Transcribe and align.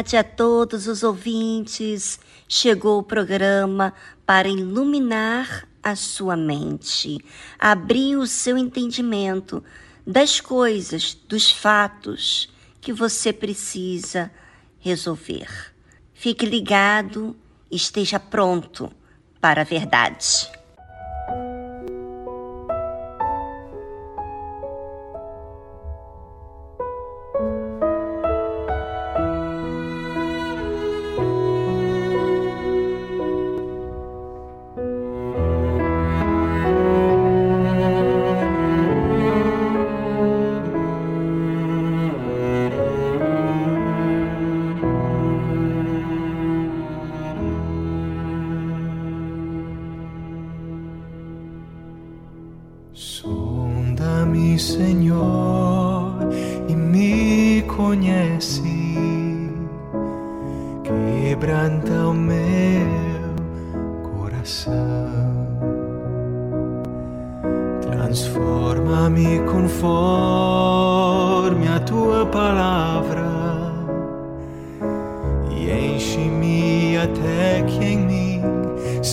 Tarde 0.00 0.16
a 0.16 0.24
todos 0.24 0.86
os 0.86 1.02
ouvintes. 1.02 2.18
Chegou 2.48 2.98
o 2.98 3.02
programa 3.02 3.92
para 4.24 4.48
iluminar 4.48 5.68
a 5.82 5.94
sua 5.94 6.36
mente, 6.36 7.18
abrir 7.58 8.16
o 8.16 8.26
seu 8.26 8.56
entendimento 8.56 9.62
das 10.06 10.40
coisas, 10.40 11.14
dos 11.28 11.50
fatos 11.50 12.50
que 12.80 12.92
você 12.92 13.32
precisa 13.32 14.30
resolver. 14.78 15.48
Fique 16.14 16.46
ligado, 16.46 17.36
esteja 17.70 18.18
pronto 18.18 18.90
para 19.38 19.60
a 19.60 19.64
verdade. 19.64 20.50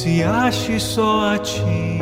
se 0.08 0.24
ache 0.24 0.80
só 0.80 1.34
a 1.34 1.38
ti. 1.40 2.02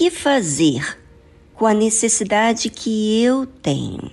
Que 0.00 0.08
fazer 0.08 0.98
com 1.52 1.66
a 1.66 1.74
necessidade 1.74 2.70
que 2.70 3.22
eu 3.22 3.44
tenho? 3.44 4.10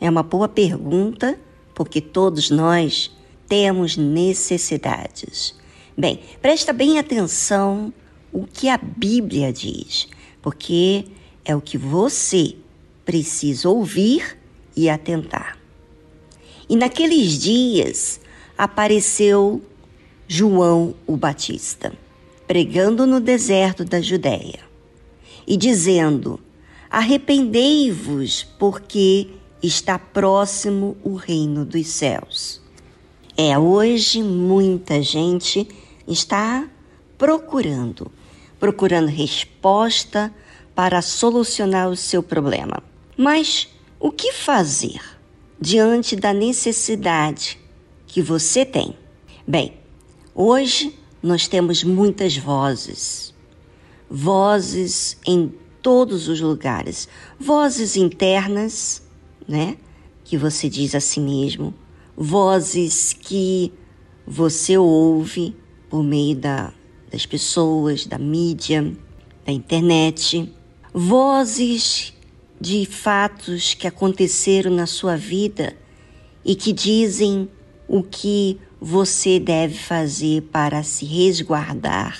É 0.00 0.08
uma 0.08 0.22
boa 0.22 0.48
pergunta, 0.48 1.38
porque 1.74 2.00
todos 2.00 2.48
nós 2.48 3.14
temos 3.46 3.98
necessidades. 3.98 5.54
Bem, 5.94 6.20
presta 6.40 6.72
bem 6.72 6.98
atenção 6.98 7.92
o 8.32 8.46
que 8.46 8.70
a 8.70 8.78
Bíblia 8.78 9.52
diz, 9.52 10.08
porque 10.40 11.04
é 11.44 11.54
o 11.54 11.60
que 11.60 11.76
você 11.76 12.56
precisa 13.04 13.68
ouvir 13.68 14.38
e 14.74 14.88
atentar. 14.88 15.58
E 16.66 16.76
naqueles 16.76 17.38
dias 17.38 18.18
apareceu 18.56 19.60
João 20.26 20.94
o 21.06 21.14
Batista, 21.14 21.92
pregando 22.46 23.06
no 23.06 23.20
deserto 23.20 23.84
da 23.84 24.00
Judéia 24.00 24.65
e 25.46 25.56
dizendo: 25.56 26.40
Arrependei-vos, 26.90 28.44
porque 28.58 29.28
está 29.62 29.98
próximo 29.98 30.96
o 31.02 31.14
reino 31.14 31.64
dos 31.64 31.86
céus. 31.88 32.60
É, 33.36 33.58
hoje 33.58 34.22
muita 34.22 35.02
gente 35.02 35.68
está 36.08 36.68
procurando, 37.18 38.10
procurando 38.58 39.08
resposta 39.08 40.34
para 40.74 41.02
solucionar 41.02 41.88
o 41.88 41.96
seu 41.96 42.22
problema. 42.22 42.82
Mas 43.16 43.68
o 43.98 44.10
que 44.10 44.32
fazer 44.32 45.00
diante 45.60 46.16
da 46.16 46.32
necessidade 46.32 47.58
que 48.06 48.22
você 48.22 48.64
tem? 48.64 48.94
Bem, 49.46 49.74
hoje 50.34 50.98
nós 51.22 51.48
temos 51.48 51.82
muitas 51.82 52.36
vozes, 52.36 53.34
vozes 54.10 55.16
em 55.26 55.52
todos 55.82 56.28
os 56.28 56.40
lugares, 56.40 57.08
vozes 57.38 57.96
internas, 57.96 59.02
né? 59.46 59.76
Que 60.24 60.36
você 60.36 60.68
diz 60.68 60.94
a 60.94 61.00
si 61.00 61.20
mesmo, 61.20 61.72
vozes 62.16 63.12
que 63.12 63.72
você 64.26 64.76
ouve 64.76 65.56
por 65.88 66.02
meio 66.02 66.36
da, 66.36 66.72
das 67.10 67.24
pessoas, 67.24 68.06
da 68.06 68.18
mídia, 68.18 68.92
da 69.44 69.52
internet, 69.52 70.52
vozes 70.92 72.12
de 72.60 72.86
fatos 72.86 73.74
que 73.74 73.86
aconteceram 73.86 74.70
na 74.70 74.86
sua 74.86 75.16
vida 75.16 75.76
e 76.44 76.54
que 76.54 76.72
dizem 76.72 77.48
o 77.86 78.02
que 78.02 78.58
você 78.80 79.38
deve 79.38 79.74
fazer 79.74 80.42
para 80.42 80.82
se 80.82 81.04
resguardar, 81.04 82.18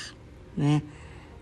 né? 0.57 0.83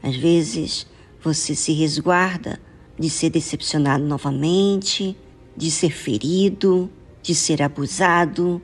Às 0.04 0.16
vezes 0.16 0.86
você 1.18 1.54
se 1.54 1.72
resguarda 1.72 2.60
de 2.98 3.08
ser 3.08 3.30
decepcionado 3.30 4.04
novamente, 4.04 5.16
de 5.56 5.70
ser 5.70 5.88
ferido, 5.88 6.90
de 7.22 7.34
ser 7.34 7.62
abusado. 7.62 8.60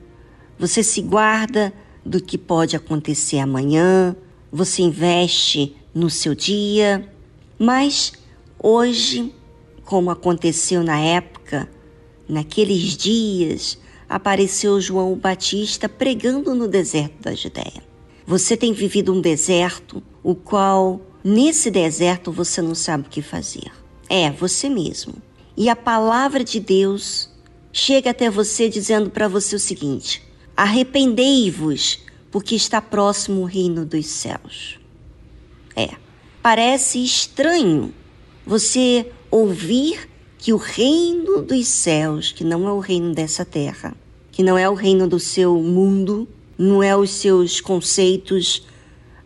Você 0.59 0.83
se 0.83 1.01
guarda 1.01 1.73
do 2.05 2.23
que 2.23 2.37
pode 2.37 2.77
acontecer 2.77 3.39
amanhã, 3.39 4.15
você 4.53 4.83
investe 4.83 5.75
no 5.95 6.11
seu 6.11 6.35
dia, 6.35 7.11
mas 7.59 8.13
hoje, 8.63 9.35
como 9.83 10.11
aconteceu 10.11 10.83
na 10.83 11.01
época, 11.01 11.71
naqueles 12.29 12.95
dias, 12.99 13.79
apareceu 14.07 14.79
João 14.79 15.15
Batista 15.15 15.89
pregando 15.89 16.55
no 16.55 16.69
deserto 16.69 17.23
da 17.23 17.35
Judéia. 17.35 17.83
Você 18.27 18.59
tem 18.59 18.75
vivido 18.75 19.15
um 19.15 19.23
deserto, 19.23 20.03
o 20.23 20.35
qual 20.35 21.01
Nesse 21.23 21.71
deserto 21.71 22.33
você 22.33 22.63
não 22.63 22.75
sabe 22.75 23.07
o 23.07 23.11
que 23.11 23.21
fazer. 23.21 23.71
É 24.09 24.31
você 24.31 24.69
mesmo. 24.69 25.15
E 25.57 25.69
a 25.69 25.77
palavra 25.77 26.43
de 26.43 26.59
Deus 26.59 27.29
chega 27.73 28.11
até 28.11 28.31
você 28.31 28.69
dizendo 28.69 29.11
para 29.11 29.29
você 29.29 29.55
o 29.55 29.59
seguinte: 29.59 30.23
arrependei-vos, 30.57 32.01
porque 32.31 32.55
está 32.55 32.81
próximo 32.81 33.43
o 33.43 33.45
reino 33.45 33.85
dos 33.85 34.07
céus. 34.07 34.79
É, 35.77 35.91
parece 36.43 37.05
estranho 37.05 37.95
você 38.47 39.13
ouvir 39.31 40.09
que 40.39 40.53
o 40.53 40.57
reino 40.57 41.43
dos 41.43 41.69
céus, 41.69 42.33
que 42.33 42.43
não 42.43 42.67
é 42.67 42.73
o 42.73 42.79
reino 42.79 43.15
dessa 43.15 43.45
terra, 43.45 43.95
que 44.33 44.43
não 44.43 44.57
é 44.57 44.69
o 44.69 44.75
reino 44.75 45.07
do 45.07 45.21
seu 45.21 45.61
mundo, 45.63 46.27
não 46.57 46.83
é 46.83 46.97
os 46.97 47.11
seus 47.11 47.61
conceitos, 47.61 48.67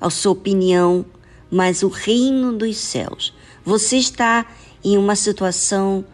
a 0.00 0.10
sua 0.10 0.32
opinião, 0.32 1.06
mas 1.50 1.82
o 1.82 1.88
reino 1.88 2.52
dos 2.52 2.76
céus. 2.76 3.32
Você 3.64 3.96
está 3.96 4.46
em 4.82 4.98
uma 4.98 5.16
situação 5.16 6.04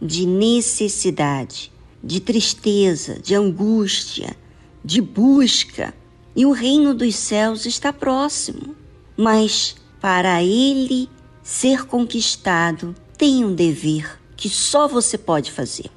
de 0.00 0.26
necessidade, 0.26 1.72
de 2.02 2.20
tristeza, 2.20 3.18
de 3.18 3.34
angústia, 3.34 4.36
de 4.84 5.00
busca, 5.00 5.94
e 6.36 6.46
o 6.46 6.52
reino 6.52 6.94
dos 6.94 7.16
céus 7.16 7.66
está 7.66 7.92
próximo. 7.92 8.76
Mas 9.16 9.74
para 10.00 10.42
ele 10.42 11.08
ser 11.42 11.86
conquistado, 11.86 12.94
tem 13.16 13.44
um 13.44 13.54
dever 13.54 14.20
que 14.36 14.48
só 14.48 14.86
você 14.86 15.18
pode 15.18 15.50
fazer, 15.50 15.90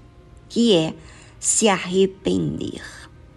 que 0.50 0.74
é 0.74 0.96
se 1.40 1.68
arrepender. 1.68 2.82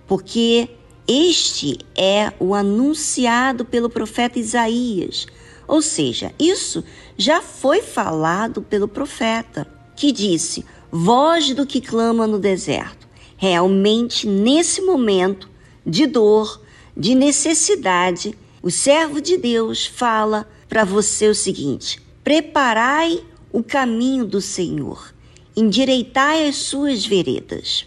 Porque 0.06 0.70
este 1.06 1.78
é 1.94 2.32
o 2.40 2.54
anunciado 2.54 3.64
pelo 3.64 3.90
profeta 3.90 4.38
Isaías 4.38 5.26
ou 5.66 5.80
seja, 5.80 6.32
isso 6.38 6.84
já 7.16 7.40
foi 7.40 7.80
falado 7.82 8.62
pelo 8.62 8.88
profeta, 8.88 9.66
que 9.96 10.12
disse: 10.12 10.64
Voz 10.90 11.52
do 11.54 11.66
que 11.66 11.80
clama 11.80 12.26
no 12.26 12.38
deserto. 12.38 13.08
Realmente, 13.36 14.26
nesse 14.26 14.80
momento 14.80 15.50
de 15.84 16.06
dor, 16.06 16.60
de 16.96 17.14
necessidade, 17.14 18.36
o 18.62 18.70
servo 18.70 19.20
de 19.20 19.36
Deus 19.36 19.86
fala 19.86 20.48
para 20.68 20.84
você 20.84 21.28
o 21.28 21.34
seguinte: 21.34 22.00
Preparai 22.22 23.22
o 23.52 23.62
caminho 23.62 24.24
do 24.24 24.40
Senhor, 24.40 25.14
endireitai 25.56 26.48
as 26.48 26.56
suas 26.56 27.04
veredas. 27.04 27.86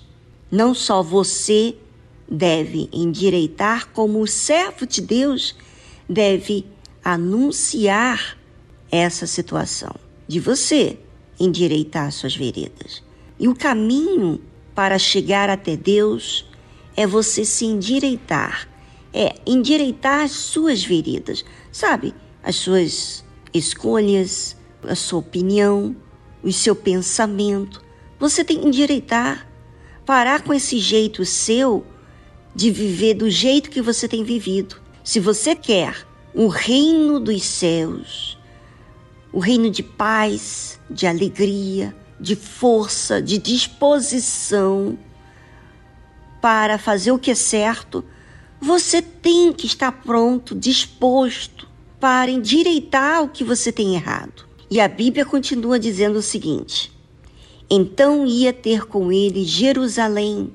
Não 0.52 0.74
só 0.74 1.02
você 1.04 1.76
deve 2.30 2.90
endireitar, 2.92 3.90
como 3.90 4.22
o 4.22 4.28
servo 4.28 4.86
de 4.86 5.02
Deus 5.02 5.56
deve 6.08 6.66
anunciar 7.08 8.38
essa 8.92 9.26
situação, 9.26 9.96
de 10.28 10.42
você 10.42 11.00
endireitar 11.40 12.12
suas 12.12 12.36
veredas. 12.36 13.02
E 13.40 13.48
o 13.48 13.56
caminho 13.56 14.42
para 14.76 15.00
chegar 15.00 15.50
até 15.50 15.78
Deus 15.78 16.46
é 16.98 17.08
você 17.08 17.46
se 17.46 17.64
endireitar, 17.64 18.68
é 19.14 19.36
endireitar 19.46 20.26
as 20.26 20.32
suas 20.32 20.84
veredas, 20.84 21.46
sabe? 21.72 22.14
As 22.44 22.58
suas 22.58 23.24
escolhas, 23.54 24.58
a 24.84 24.94
sua 24.94 25.20
opinião, 25.20 25.96
o 26.44 26.52
seu 26.52 26.76
pensamento. 26.76 27.82
Você 28.20 28.44
tem 28.44 28.60
que 28.60 28.68
endireitar, 28.68 29.48
parar 30.06 30.42
com 30.42 30.54
esse 30.54 30.78
jeito 30.78 31.24
seu 31.24 31.86
de 32.54 32.70
viver 32.70 33.14
do 33.14 33.30
jeito 33.30 33.70
que 33.70 33.82
você 33.82 34.10
tem 34.10 34.26
vivido. 34.26 34.76
Se 35.06 35.22
você 35.22 35.56
quer 35.56 36.07
o 36.38 36.50
reino 36.50 37.20
dos 37.20 37.42
céus, 37.42 38.38
o 39.34 39.40
reino 39.40 39.72
de 39.72 39.82
paz, 39.82 40.80
de 40.88 41.08
alegria, 41.08 41.96
de 42.20 42.36
força, 42.36 43.20
de 43.20 43.40
disposição 43.40 44.96
para 46.40 46.78
fazer 46.78 47.12
o 47.12 47.18
que 47.18 47.32
é 47.32 47.36
certo, 47.36 48.06
você 48.62 49.02
tem 49.02 49.52
que 49.52 49.66
estar 49.66 49.92
pronto, 49.92 50.54
disposto 50.54 51.68
para 52.00 52.30
endireitar 52.30 53.24
o 53.24 53.30
que 53.30 53.44
você 53.44 53.72
tem 53.72 53.96
errado. 53.96 54.46
E 54.70 54.80
a 54.80 54.88
Bíblia 54.88 55.26
continua 55.26 55.80
dizendo 55.80 56.20
o 56.20 56.22
seguinte: 56.22 56.92
Então 57.68 58.28
ia 58.28 58.54
ter 58.54 58.86
com 58.86 59.12
ele 59.12 59.44
Jerusalém 59.44 60.54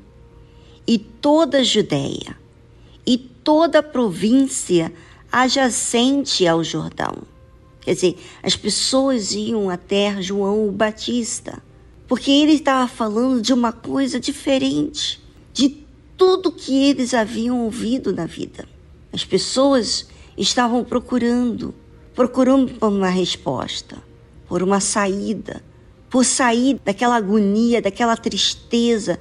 e 0.86 0.96
toda 0.96 1.58
a 1.58 1.64
Judéia 1.64 2.36
e 3.04 3.18
toda 3.18 3.80
a 3.80 3.82
província 3.82 4.92
adjacente 5.32 6.46
ao 6.46 6.62
Jordão. 6.62 7.22
Quer 7.80 7.94
dizer, 7.94 8.18
as 8.42 8.54
pessoas 8.54 9.32
iam 9.32 9.70
até 9.70 10.20
João 10.22 10.68
o 10.68 10.70
Batista, 10.70 11.62
porque 12.06 12.30
ele 12.30 12.52
estava 12.52 12.86
falando 12.86 13.40
de 13.40 13.52
uma 13.52 13.72
coisa 13.72 14.20
diferente 14.20 15.20
de 15.52 15.84
tudo 16.16 16.52
que 16.52 16.84
eles 16.84 17.14
haviam 17.14 17.64
ouvido 17.64 18.12
na 18.12 18.26
vida. 18.26 18.68
As 19.12 19.24
pessoas 19.24 20.06
estavam 20.36 20.84
procurando, 20.84 21.74
procurando 22.14 22.74
por 22.74 22.88
uma 22.88 23.08
resposta, 23.08 23.96
por 24.46 24.62
uma 24.62 24.78
saída, 24.78 25.62
por 26.08 26.24
sair 26.24 26.78
daquela 26.84 27.16
agonia, 27.16 27.82
daquela 27.82 28.16
tristeza, 28.16 29.18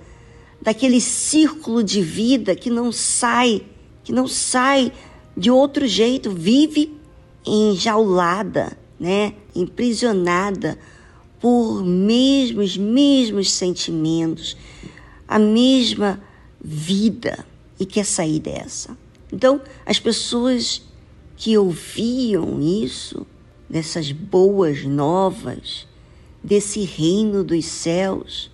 daquele 0.62 1.02
círculo 1.02 1.84
de 1.84 2.02
vida 2.02 2.56
que 2.56 2.70
não 2.70 2.92
sai, 2.92 3.64
que 4.04 4.12
não 4.12 4.28
sai 4.28 4.92
de 5.36 5.50
outro 5.50 5.88
jeito, 5.88 6.32
vive 6.32 6.98
enjaulada, 7.46 8.78
né, 9.00 9.34
imprisionada 9.56 10.78
por 11.40 11.84
mesmos, 11.84 12.78
mesmos 12.78 13.52
sentimentos, 13.52 14.56
a 15.28 15.40
mesma 15.40 16.22
vida. 16.64 17.46
E 17.80 17.86
quer 17.86 18.06
sair 18.06 18.40
dessa. 18.40 18.96
Então, 19.34 19.60
as 19.84 20.00
pessoas 20.00 20.84
que 21.36 21.58
ouviam 21.58 22.62
isso, 22.62 23.26
dessas 23.68 24.12
boas 24.12 24.84
novas, 24.84 25.88
desse 26.44 26.82
reino 26.82 27.44
dos 27.44 27.66
céus, 27.66 28.52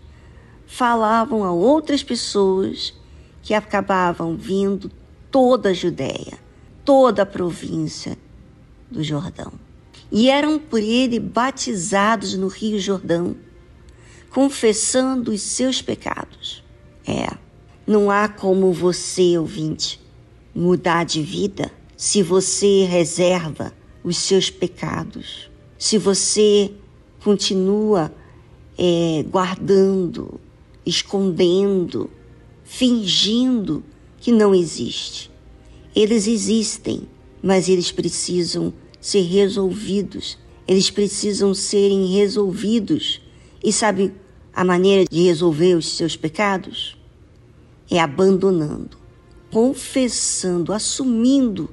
falavam 0.65 1.43
a 1.43 1.51
outras 1.51 2.03
pessoas 2.03 2.93
que 3.41 3.53
acabavam 3.53 4.37
vindo 4.37 4.91
toda 5.31 5.69
a 5.69 5.73
Judéia, 5.73 6.37
toda 6.87 7.23
a 7.23 7.25
província 7.25 8.17
do 8.89 9.03
Jordão. 9.03 9.51
E 10.09 10.29
eram 10.29 10.57
por 10.57 10.79
ele 10.79 11.19
batizados 11.19 12.33
no 12.35 12.47
Rio 12.47 12.79
Jordão, 12.79 13.35
confessando 14.29 15.33
os 15.33 15.41
seus 15.41 15.81
pecados. 15.81 16.63
É, 17.05 17.27
não 17.85 18.09
há 18.09 18.29
como 18.29 18.71
você, 18.71 19.37
ouvinte, 19.37 19.99
mudar 20.55 21.03
de 21.03 21.21
vida 21.21 21.69
se 21.97 22.23
você 22.23 22.85
reserva 22.85 23.73
os 24.01 24.15
seus 24.15 24.49
pecados, 24.49 25.51
se 25.77 25.97
você 25.97 26.71
continua 27.21 28.13
é, 28.77 29.25
guardando, 29.29 30.39
escondendo, 30.85 32.09
fingindo 32.63 33.83
que 34.19 34.31
não 34.31 34.55
existe. 34.55 35.35
Eles 35.97 36.27
existem, 36.27 37.09
mas 37.41 37.67
eles 37.67 37.91
precisam 37.91 38.71
ser 39.01 39.23
resolvidos. 39.23 40.37
Eles 40.67 40.91
precisam 40.91 41.55
serem 41.55 42.13
resolvidos. 42.13 43.19
E 43.63 43.73
sabe 43.73 44.13
a 44.53 44.63
maneira 44.63 45.05
de 45.09 45.23
resolver 45.23 45.73
os 45.73 45.97
seus 45.97 46.15
pecados? 46.15 46.95
É 47.89 47.99
abandonando, 47.99 48.95
confessando, 49.51 50.71
assumindo 50.71 51.67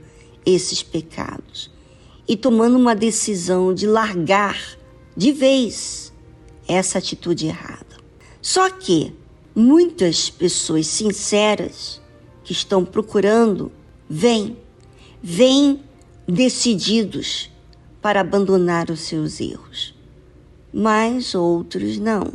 esses 0.46 0.82
pecados 0.82 1.70
e 2.26 2.34
tomando 2.34 2.78
uma 2.78 2.96
decisão 2.96 3.74
de 3.74 3.86
largar 3.86 4.58
de 5.14 5.32
vez 5.32 6.14
essa 6.66 6.96
atitude 6.96 7.48
errada. 7.48 7.98
Só 8.40 8.70
que 8.70 9.12
muitas 9.54 10.30
pessoas 10.30 10.86
sinceras 10.86 12.00
que 12.42 12.52
estão 12.52 12.86
procurando 12.86 13.70
vêm, 14.08 14.56
vêm 15.22 15.80
decididos 16.26 17.50
para 18.00 18.20
abandonar 18.20 18.90
os 18.90 19.00
seus 19.00 19.40
erros, 19.40 19.94
mas 20.72 21.34
outros 21.34 21.98
não. 21.98 22.32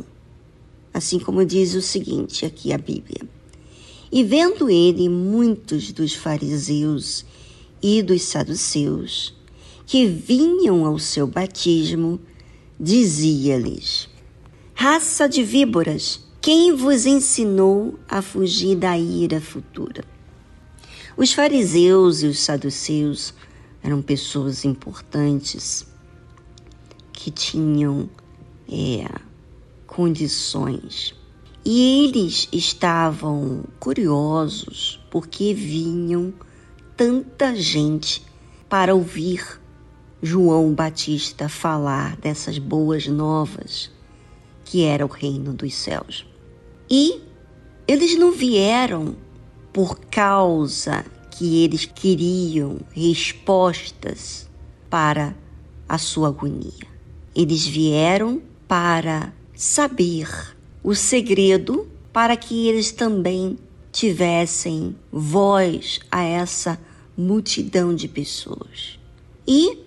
Assim 0.92 1.18
como 1.18 1.44
diz 1.44 1.74
o 1.74 1.82
seguinte 1.82 2.44
aqui 2.44 2.72
a 2.72 2.78
Bíblia. 2.78 3.28
E 4.10 4.24
vendo 4.24 4.68
ele 4.68 5.08
muitos 5.08 5.92
dos 5.92 6.12
fariseus 6.14 7.24
e 7.80 8.02
dos 8.02 8.22
saduceus 8.22 9.32
que 9.86 10.06
vinham 10.06 10.84
ao 10.84 10.98
seu 10.98 11.26
batismo, 11.26 12.20
dizia-lhes: 12.78 14.08
Raça 14.74 15.28
de 15.28 15.42
víboras, 15.42 16.20
quem 16.40 16.74
vos 16.74 17.06
ensinou 17.06 17.98
a 18.08 18.22
fugir 18.22 18.76
da 18.76 18.98
ira 18.98 19.40
futura? 19.40 20.09
Os 21.20 21.34
fariseus 21.34 22.22
e 22.22 22.28
os 22.28 22.38
saduceus 22.38 23.34
eram 23.82 24.00
pessoas 24.00 24.64
importantes 24.64 25.86
que 27.12 27.30
tinham 27.30 28.08
é, 28.66 29.06
condições. 29.86 31.14
E 31.62 32.06
eles 32.06 32.48
estavam 32.50 33.64
curiosos 33.78 34.98
porque 35.10 35.52
vinham 35.52 36.32
tanta 36.96 37.54
gente 37.54 38.22
para 38.66 38.94
ouvir 38.94 39.60
João 40.22 40.72
Batista 40.72 41.50
falar 41.50 42.16
dessas 42.16 42.56
boas 42.56 43.06
novas 43.06 43.90
que 44.64 44.84
era 44.84 45.04
o 45.04 45.08
reino 45.10 45.52
dos 45.52 45.74
céus. 45.74 46.24
E 46.90 47.20
eles 47.86 48.18
não 48.18 48.32
vieram 48.32 49.16
por 49.72 49.98
causa 50.00 51.04
que 51.30 51.62
eles 51.64 51.84
queriam 51.84 52.80
respostas 52.92 54.48
para 54.88 55.34
a 55.88 55.98
sua 55.98 56.28
agonia. 56.28 56.86
Eles 57.34 57.66
vieram 57.66 58.42
para 58.66 59.32
saber 59.54 60.28
o 60.82 60.94
segredo 60.94 61.88
para 62.12 62.36
que 62.36 62.68
eles 62.68 62.92
também 62.92 63.58
tivessem 63.92 64.96
voz 65.10 66.00
a 66.10 66.22
essa 66.22 66.78
multidão 67.16 67.94
de 67.94 68.08
pessoas. 68.08 68.98
E 69.46 69.78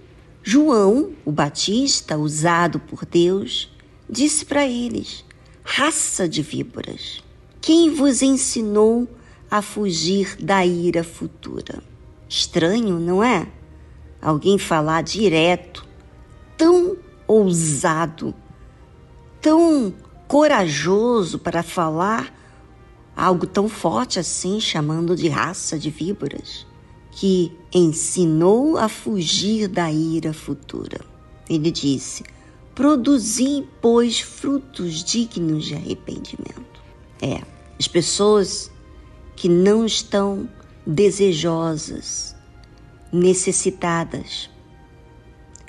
João, 0.42 1.14
o 1.24 1.32
Batista, 1.32 2.18
usado 2.18 2.80
por 2.80 3.06
Deus, 3.06 3.70
disse 4.10 4.46
para 4.46 4.68
eles: 4.68 5.24
raça 5.64 6.28
de 6.28 6.42
víboras, 6.42 7.24
quem 7.62 7.94
vos 7.94 8.22
ensinou 8.22 9.08
a 9.54 9.62
fugir 9.62 10.36
da 10.38 10.66
ira 10.66 11.04
futura. 11.04 11.84
Estranho, 12.28 13.00
não 13.00 13.24
é? 13.24 13.48
Alguém 14.20 14.58
falar 14.58 15.04
direto, 15.04 15.86
tão 16.58 16.98
ousado, 17.28 18.34
tão 19.40 19.94
corajoso 20.28 21.38
para 21.38 21.62
falar 21.62 22.34
algo 23.16 23.46
tão 23.46 23.70
forte 23.70 24.18
assim, 24.18 24.60
chamando 24.60 25.16
de 25.16 25.30
raça 25.30 25.78
de 25.78 25.92
víboras, 25.92 26.66
que 27.12 27.56
ensinou 27.72 28.76
a 28.76 28.90
fugir 28.90 29.68
da 29.68 29.92
ira 29.92 30.34
futura. 30.34 31.00
Ele 31.48 31.70
disse: 31.70 32.24
Produzi, 32.74 33.68
pois, 33.80 34.20
frutos 34.20 35.04
dignos 35.04 35.66
de 35.66 35.76
arrependimento. 35.76 36.82
É, 37.22 37.44
as 37.80 37.88
pessoas 37.88 38.73
que 39.36 39.50
não 39.50 39.86
estão 39.86 40.48
desejosas, 40.86 42.36
necessitadas. 43.12 44.50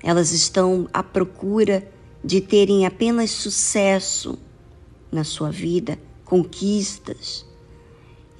Elas 0.02 0.33
estão 0.33 0.88
à 0.92 1.02
procura 1.02 1.87
de 2.23 2.40
terem 2.40 2.87
apenas 2.87 3.30
sucesso 3.30 4.38
na 5.11 5.25
sua 5.25 5.50
vida, 5.50 5.99
conquistas, 6.25 7.47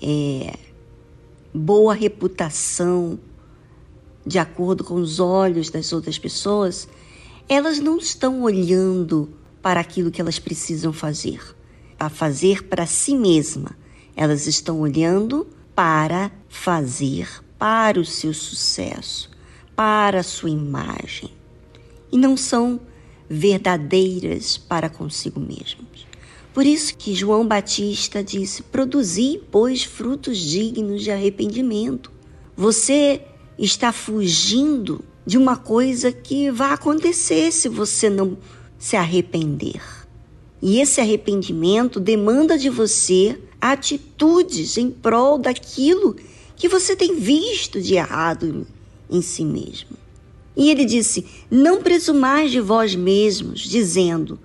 é, 0.03 0.59
boa 1.53 1.95
reputação, 1.95 3.19
de 4.27 4.39
acordo 4.39 4.83
com 4.83 4.95
os 4.95 5.21
olhos 5.21 5.71
das 5.71 5.93
outras 5.93 6.19
pessoas, 6.19 6.89
elas 7.49 7.79
não 7.79 7.99
estão 7.99 8.43
olhando 8.43 9.31
para 9.63 9.81
aquilo 9.81 10.11
que 10.11 10.21
elas 10.21 10.39
precisam 10.39 10.93
fazer, 10.93 11.41
a 11.99 12.09
fazer 12.09 12.65
para 12.65 12.87
si 12.87 13.17
mesma 13.17 13.77
elas 14.17 14.47
estão 14.47 14.81
olhando 14.81 15.47
para 15.75 16.31
fazer 16.49 17.45
para 17.59 17.99
o 17.99 18.05
seu 18.05 18.35
sucesso, 18.35 19.31
para 19.75 20.21
a 20.21 20.23
sua 20.23 20.51
imagem. 20.51 21.31
E 22.13 22.19
não 22.19 22.37
são 22.37 22.79
verdadeiras 23.27 24.59
para 24.59 24.91
consigo 24.91 25.41
mesmos. 25.41 26.07
Por 26.53 26.67
isso 26.67 26.95
que 26.97 27.15
João 27.15 27.47
Batista 27.49 28.23
disse: 28.23 28.63
Produzi, 28.65 29.41
pois, 29.51 29.83
frutos 29.83 30.39
dignos 30.39 31.03
de 31.03 31.11
arrependimento. 31.11 32.13
Você 32.57 33.23
está 33.59 33.93
fugindo 33.93 35.05
de 35.27 35.39
uma 35.39 35.57
coisa 35.57 36.13
que 36.13 36.51
vai 36.51 36.73
acontecer 36.73 37.51
se 37.51 37.69
você 37.69 38.11
não 38.11 38.37
se 38.79 38.95
arrepender. 38.95 39.81
E 40.61 40.81
esse 40.81 41.01
arrependimento 41.01 41.99
demanda 41.99 42.57
de 42.57 42.69
você 42.69 43.39
atitudes 43.73 44.77
em 44.77 44.91
prol 44.91 45.39
daquilo 45.39 46.15
que 46.55 46.69
você 46.69 46.95
tem 46.95 47.17
visto 47.17 47.81
de 47.81 47.95
errado 47.95 48.67
em 49.09 49.23
si 49.23 49.43
mesmo. 49.43 49.97
E 50.55 50.71
ele 50.71 50.85
disse: 50.85 51.25
Não 51.51 51.83
presumais 51.83 52.51
de 52.51 52.61
vós 52.61 52.95
mesmos, 52.95 53.61
dizendo: 53.61 54.39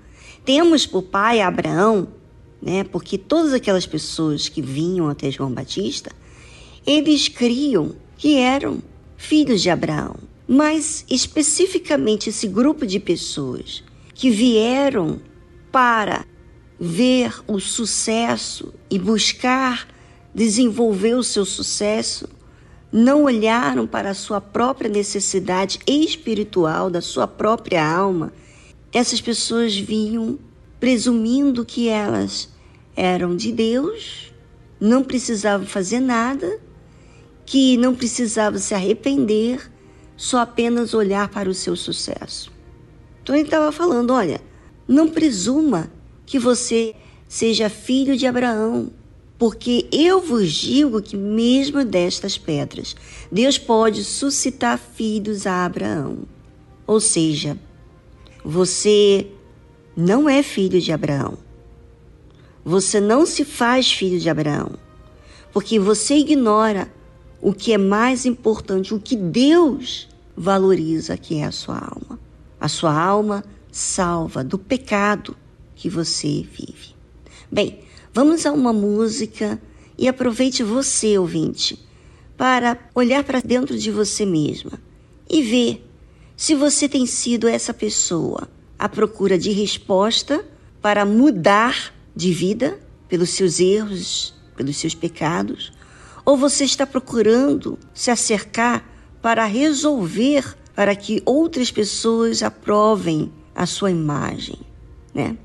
Temos 0.46 0.86
por 0.86 1.04
pai 1.04 1.42
Abraão, 1.42 2.08
né? 2.62 2.86
Porque 2.86 3.18
todas 3.18 3.52
aquelas 3.52 3.86
pessoas 3.86 4.48
que 4.48 4.62
vinham 4.62 5.10
até 5.10 5.30
João 5.30 5.52
Batista, 5.52 6.12
eles 6.88 7.28
criam 7.28 7.94
que 8.18 8.38
eram 8.38 8.82
filhos 9.18 9.62
de 9.62 9.70
Abraão. 9.70 10.16
Mas 10.48 11.06
especificamente 11.10 12.30
esse 12.30 12.48
grupo 12.48 12.88
de 12.88 13.00
pessoas 13.02 13.84
que 14.16 14.32
vieram 14.32 15.20
para 15.72 16.26
ver 16.80 17.42
o 17.46 17.60
sucesso 17.60 18.74
e 18.90 18.98
buscar 18.98 19.88
desenvolver 20.34 21.16
o 21.16 21.24
seu 21.24 21.44
sucesso, 21.44 22.28
não 22.92 23.24
olharam 23.24 23.86
para 23.86 24.12
a 24.12 24.16
sua 24.16 24.40
própria 24.40 24.90
necessidade 24.90 25.80
espiritual, 25.86 26.90
da 26.90 27.02
sua 27.02 27.28
própria 27.28 27.86
alma, 27.86 28.32
essas 28.92 29.22
pessoas 29.22 29.76
vinham 29.76 30.40
presumindo 30.80 31.66
que 31.66 31.88
elas 31.88 32.50
eram 32.96 33.36
de 33.36 33.52
Deus, 33.52 34.34
não 34.80 35.04
precisavam 35.04 35.68
fazer 35.68 36.00
nada, 36.00 36.60
que 37.46 37.78
não 37.78 37.94
precisavam 37.94 38.60
se 38.60 38.74
arrepender, 38.74 39.72
só 40.16 40.40
apenas 40.40 40.94
olhar 40.94 41.28
para 41.30 41.50
o 41.50 41.54
seu 41.54 41.76
sucesso. 41.76 42.52
Então 43.22 43.36
ele 43.36 43.46
estava 43.46 43.72
falando: 43.72 44.12
olha, 44.12 44.42
não 44.88 45.08
presuma 45.08 45.92
que 46.30 46.38
você 46.38 46.96
seja 47.28 47.72
filho 47.72 48.16
de 48.16 48.28
Abraão, 48.28 48.92
porque 49.36 49.88
eu 49.92 50.22
vos 50.22 50.52
digo 50.52 51.02
que, 51.02 51.18
mesmo 51.18 51.84
destas 51.84 52.38
pedras, 52.38 52.96
Deus 53.32 53.58
pode 53.58 54.04
suscitar 54.04 54.78
filhos 54.78 55.48
a 55.48 55.66
Abraão. 55.66 56.20
Ou 56.86 57.00
seja, 57.00 57.58
você 58.46 59.26
não 59.98 60.30
é 60.30 60.44
filho 60.44 60.80
de 60.80 60.92
Abraão. 60.92 61.36
Você 62.64 63.02
não 63.02 63.26
se 63.26 63.44
faz 63.44 63.92
filho 63.92 64.20
de 64.20 64.30
Abraão, 64.30 64.74
porque 65.52 65.80
você 65.80 66.14
ignora 66.14 66.94
o 67.42 67.54
que 67.54 67.74
é 67.74 67.78
mais 67.80 68.24
importante, 68.24 68.94
o 68.94 69.00
que 69.00 69.16
Deus 69.16 70.08
valoriza, 70.38 71.18
que 71.18 71.40
é 71.40 71.46
a 71.46 71.52
sua 71.52 71.80
alma. 71.80 72.20
A 72.62 72.68
sua 72.68 72.94
alma 72.94 73.44
salva 73.72 74.44
do 74.44 74.60
pecado 74.60 75.36
que 75.80 75.90
você 75.90 76.44
vive. 76.44 76.96
Bem, 77.52 77.80
Vamos 78.12 78.46
a 78.46 78.52
uma 78.52 78.74
música 78.74 79.62
e 79.98 80.08
aproveite 80.08 80.64
você, 80.64 81.18
ouvinte, 81.18 81.80
para 82.36 82.78
olhar 82.96 83.24
para 83.24 83.40
dentro 83.40 83.78
de 83.78 83.92
você 83.92 84.26
mesma 84.26 84.72
e 85.30 85.44
ver 85.44 85.88
se 86.36 86.56
você 86.56 86.90
tem 86.90 87.06
sido 87.06 87.48
essa 87.48 87.74
pessoa 87.74 88.50
à 88.80 88.90
procura 88.90 89.38
de 89.38 89.52
resposta 89.52 90.44
para 90.82 91.06
mudar 91.06 91.94
de 92.16 92.34
vida 92.34 92.80
pelos 93.08 93.30
seus 93.30 93.60
erros, 93.60 94.34
pelos 94.58 94.78
seus 94.78 94.96
pecados, 94.96 95.72
ou 96.26 96.36
você 96.36 96.64
está 96.64 96.88
procurando 96.88 97.78
se 97.94 98.10
acercar 98.10 98.84
para 99.22 99.46
resolver 99.46 100.58
para 100.74 100.96
que 100.96 101.22
outras 101.26 101.72
pessoas 101.72 102.42
aprovem 102.42 103.32
a 103.54 103.66
sua 103.66 103.92
imagem, 103.92 104.58
né? 105.14 105.38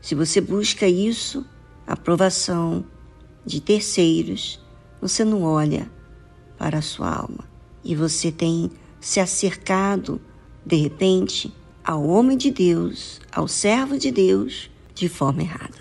Se 0.00 0.14
você 0.14 0.40
busca 0.40 0.86
isso, 0.88 1.44
aprovação 1.86 2.84
de 3.44 3.60
terceiros, 3.60 4.60
você 5.00 5.24
não 5.24 5.42
olha 5.42 5.90
para 6.58 6.78
a 6.78 6.82
sua 6.82 7.12
alma 7.12 7.48
e 7.82 7.94
você 7.94 8.30
tem 8.30 8.70
se 9.00 9.18
acercado, 9.18 10.20
de 10.64 10.76
repente, 10.76 11.52
ao 11.82 12.04
homem 12.04 12.36
de 12.36 12.50
Deus, 12.50 13.20
ao 13.32 13.48
servo 13.48 13.98
de 13.98 14.10
Deus, 14.10 14.70
de 14.94 15.08
forma 15.08 15.42
errada. 15.42 15.78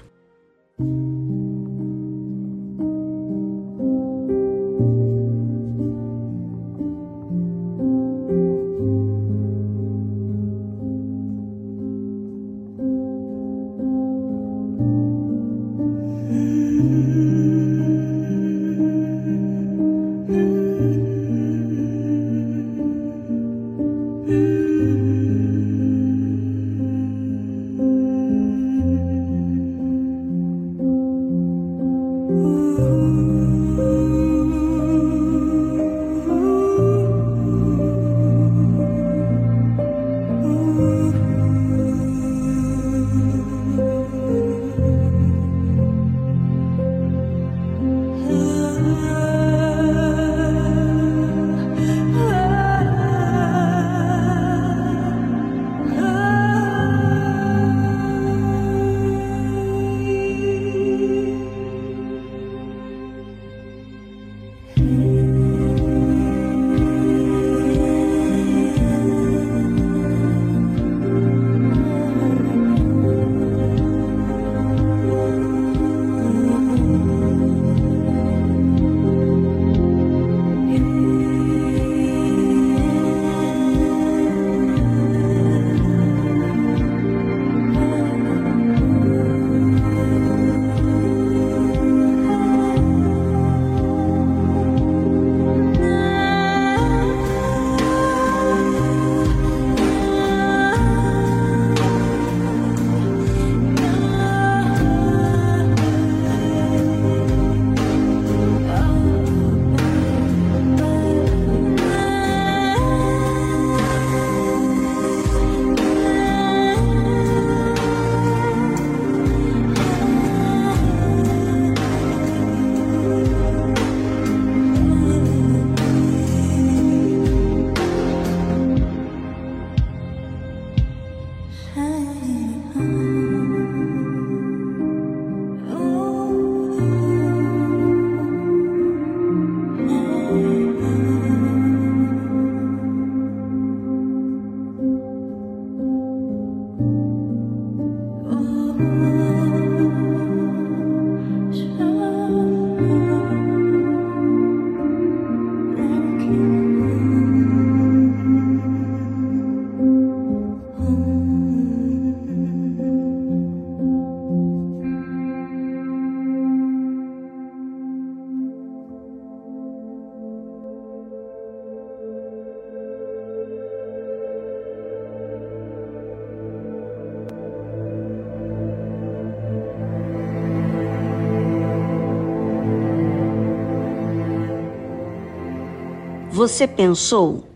Você 186.40 186.66
pensou, 186.66 187.50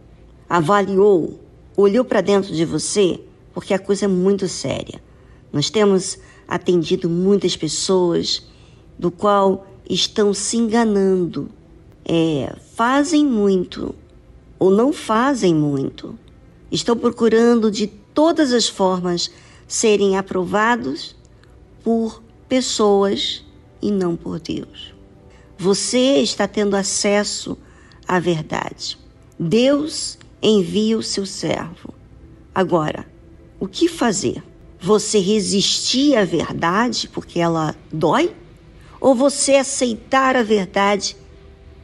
avaliou, 0.50 1.40
olhou 1.78 2.04
para 2.04 2.20
dentro 2.20 2.54
de 2.54 2.66
você? 2.66 3.18
Porque 3.54 3.74
a 3.74 3.80
coisa 3.80 4.04
é 4.04 4.08
muito 4.10 4.46
séria. 4.50 5.02
Nós 5.54 5.70
temos 5.70 6.20
atendido 6.46 7.10
muitas 7.10 7.56
pessoas 7.56 8.46
do 9.00 9.10
qual 9.10 9.66
estão 9.90 10.34
se 10.34 10.58
enganando, 10.58 11.50
é, 12.04 12.54
fazem 12.76 13.26
muito 13.26 13.96
ou 14.60 14.70
não 14.70 14.92
fazem 14.92 15.56
muito, 15.56 16.20
estão 16.70 16.98
procurando 16.98 17.72
de 17.72 17.88
todas 17.88 18.52
as 18.52 18.68
formas 18.68 19.32
serem 19.66 20.18
aprovados 20.18 21.16
por 21.82 22.22
pessoas 22.50 23.46
e 23.82 23.90
não 23.90 24.18
por 24.18 24.42
Deus. 24.42 24.94
Você 25.58 26.18
está 26.18 26.50
tendo 26.50 26.76
acesso 26.76 27.58
à 28.14 28.20
verdade. 28.20 28.96
Deus 29.40 30.20
envia 30.40 30.96
o 30.96 31.02
seu 31.02 31.26
servo. 31.26 31.96
Agora, 32.54 33.08
o 33.60 33.68
que 33.68 33.88
fazer? 33.88 34.44
Você 34.80 35.18
resistir 35.18 36.16
à 36.16 36.24
verdade 36.24 37.10
porque 37.12 37.40
ela 37.40 37.76
dói? 37.92 38.32
Ou 39.02 39.16
você 39.16 39.56
aceitar 39.56 40.36
a 40.36 40.44
verdade 40.44 41.18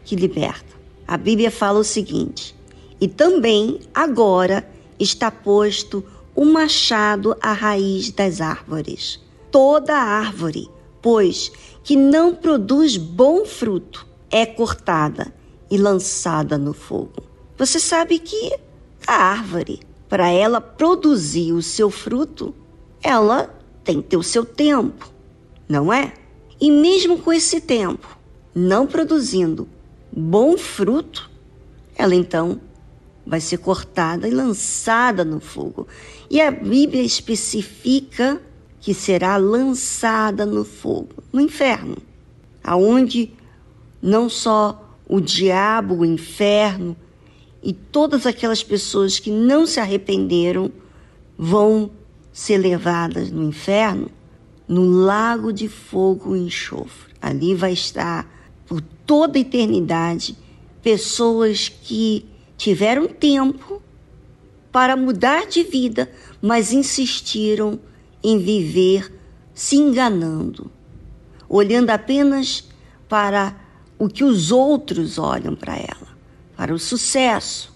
que 0.05 0.15
liberta? 0.15 0.77
A 1.07 1.17
Bíblia 1.17 1.49
fala 1.49 1.79
o 1.79 1.83
seguinte: 1.83 2.55
e 3.01 3.07
também 3.07 3.79
agora 3.91 4.69
está 4.99 5.31
posto 5.31 6.05
o 6.35 6.45
machado 6.45 7.35
à 7.41 7.53
raiz 7.53 8.11
das 8.11 8.39
árvores. 8.39 9.19
Toda 9.49 9.95
árvore, 9.95 10.69
pois, 11.01 11.51
que 11.83 11.95
não 11.95 12.35
produz 12.35 12.97
bom 12.97 13.45
fruto, 13.45 14.05
é 14.29 14.45
cortada 14.45 15.38
e 15.69 15.77
lançada 15.77 16.57
no 16.57 16.73
fogo. 16.73 17.23
Você 17.57 17.79
sabe 17.79 18.19
que 18.19 18.57
a 19.05 19.13
árvore, 19.13 19.79
para 20.07 20.29
ela 20.29 20.61
produzir 20.61 21.51
o 21.53 21.61
seu 21.61 21.89
fruto, 21.89 22.53
ela 23.01 23.53
tem 23.83 24.01
que 24.01 24.09
ter 24.09 24.17
o 24.17 24.23
seu 24.23 24.45
tempo, 24.45 25.11
não 25.67 25.91
é? 25.91 26.13
E 26.59 26.69
mesmo 26.69 27.19
com 27.19 27.31
esse 27.31 27.61
tempo, 27.61 28.17
não 28.53 28.85
produzindo 28.85 29.67
bom 30.11 30.57
fruto, 30.57 31.29
ela 31.95 32.15
então 32.15 32.59
vai 33.25 33.39
ser 33.39 33.57
cortada 33.57 34.27
e 34.27 34.31
lançada 34.31 35.23
no 35.23 35.39
fogo. 35.39 35.87
E 36.29 36.41
a 36.41 36.49
Bíblia 36.49 37.03
especifica 37.03 38.41
que 38.79 38.93
será 38.93 39.37
lançada 39.37 40.45
no 40.45 40.65
fogo, 40.65 41.23
no 41.31 41.41
inferno, 41.41 41.97
aonde 42.63 43.33
não 44.01 44.29
só 44.29 44.88
o 45.09 45.19
diabo, 45.19 45.95
o 45.95 46.05
inferno 46.05 46.95
e 47.63 47.73
todas 47.73 48.27
aquelas 48.27 48.63
pessoas 48.63 49.17
que 49.17 49.31
não 49.31 49.65
se 49.65 49.79
arrependeram 49.79 50.71
vão 51.35 51.89
ser 52.31 52.59
levadas 52.59 53.31
no 53.31 53.43
inferno, 53.43 54.11
no 54.67 54.85
lago 54.85 55.51
de 55.51 55.67
fogo 55.67 56.35
e 56.35 56.41
enxofre. 56.41 57.13
Ali 57.19 57.55
vai 57.55 57.73
estar 57.73 58.29
por 58.67 58.81
toda 59.05 59.39
a 59.39 59.41
eternidade 59.41 60.37
pessoas 60.83 61.67
que 61.67 62.25
tiveram 62.55 63.07
tempo 63.07 63.81
para 64.71 64.95
mudar 64.95 65.47
de 65.47 65.63
vida, 65.63 66.09
mas 66.39 66.71
insistiram 66.71 67.79
em 68.23 68.37
viver 68.37 69.11
se 69.53 69.75
enganando, 69.75 70.71
olhando 71.49 71.89
apenas 71.89 72.69
para 73.09 73.55
o 73.99 74.07
que 74.07 74.23
os 74.23 74.49
outros 74.49 75.19
olham 75.19 75.53
para 75.53 75.75
ela, 75.75 76.07
para 76.55 76.73
o 76.73 76.79
sucesso, 76.79 77.75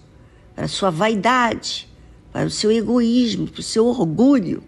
para 0.56 0.64
a 0.64 0.68
sua 0.68 0.90
vaidade, 0.90 1.86
para 2.32 2.46
o 2.46 2.50
seu 2.50 2.72
egoísmo, 2.72 3.46
para 3.46 3.60
o 3.60 3.62
seu 3.62 3.86
orgulho. 3.86 4.62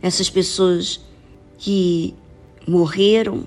Essas 0.00 0.30
pessoas 0.30 1.00
que 1.58 2.14
morreram, 2.66 3.44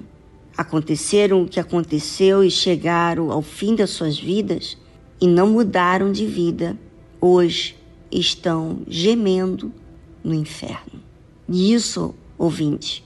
aconteceram 0.56 1.42
o 1.42 1.48
que 1.48 1.60
aconteceu 1.60 2.44
e 2.44 2.52
chegaram 2.52 3.32
ao 3.32 3.42
fim 3.42 3.76
das 3.76 3.90
suas 3.90 4.18
vidas, 4.18 4.78
e 5.20 5.28
não 5.28 5.50
mudaram 5.50 6.12
de 6.12 6.26
vida, 6.26 6.78
hoje 7.20 7.76
estão 8.12 8.80
gemendo 8.88 9.72
no 10.24 10.34
inferno. 10.34 11.02
E 11.48 11.74
isso, 11.74 12.14
ouvinte, 12.38 13.04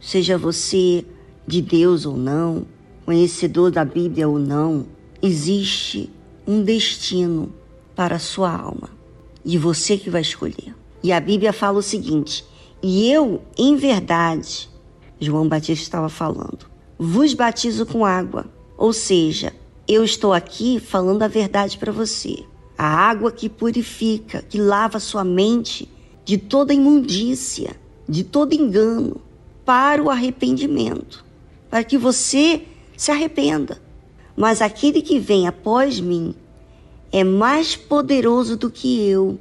seja 0.00 0.38
você 0.38 1.04
de 1.46 1.60
Deus 1.60 2.06
ou 2.06 2.16
não, 2.16 2.66
conhecedor 3.04 3.70
da 3.70 3.84
Bíblia 3.84 4.28
ou 4.28 4.38
não, 4.38 4.86
existe 5.22 6.10
um 6.46 6.62
destino 6.62 7.52
para 7.94 8.16
a 8.16 8.18
sua 8.18 8.50
alma. 8.50 8.90
E 9.44 9.58
você 9.58 9.96
que 9.96 10.10
vai 10.10 10.22
escolher. 10.22 10.74
E 11.02 11.12
a 11.12 11.20
Bíblia 11.20 11.52
fala 11.52 11.78
o 11.78 11.82
seguinte: 11.82 12.44
E 12.82 13.10
eu, 13.10 13.42
em 13.58 13.76
verdade, 13.76 14.68
João 15.20 15.48
Batista 15.48 15.82
estava 15.82 16.08
falando, 16.08 16.66
vos 16.98 17.34
batizo 17.34 17.86
com 17.86 18.04
água, 18.04 18.46
ou 18.76 18.92
seja, 18.92 19.52
eu 19.86 20.02
estou 20.02 20.32
aqui 20.32 20.80
falando 20.80 21.22
a 21.22 21.28
verdade 21.28 21.78
para 21.78 21.92
você. 21.92 22.44
A 22.76 22.86
água 22.86 23.30
que 23.30 23.48
purifica, 23.48 24.42
que 24.42 24.58
lava 24.58 24.98
sua 24.98 25.22
mente 25.22 25.88
de 26.24 26.38
toda 26.38 26.74
imundícia, 26.74 27.76
de 28.08 28.24
todo 28.24 28.54
engano, 28.54 29.20
para 29.64 30.02
o 30.02 30.10
arrependimento, 30.10 31.24
para 31.70 31.84
que 31.84 31.96
você 31.96 32.62
se 32.96 33.10
arrependa. 33.10 33.80
Mas 34.36 34.60
aquele 34.60 35.00
que 35.00 35.18
vem 35.18 35.46
após 35.46 36.00
mim 36.00 36.34
é 37.12 37.22
mais 37.22 37.76
poderoso 37.76 38.56
do 38.56 38.70
que 38.70 39.08
eu, 39.08 39.38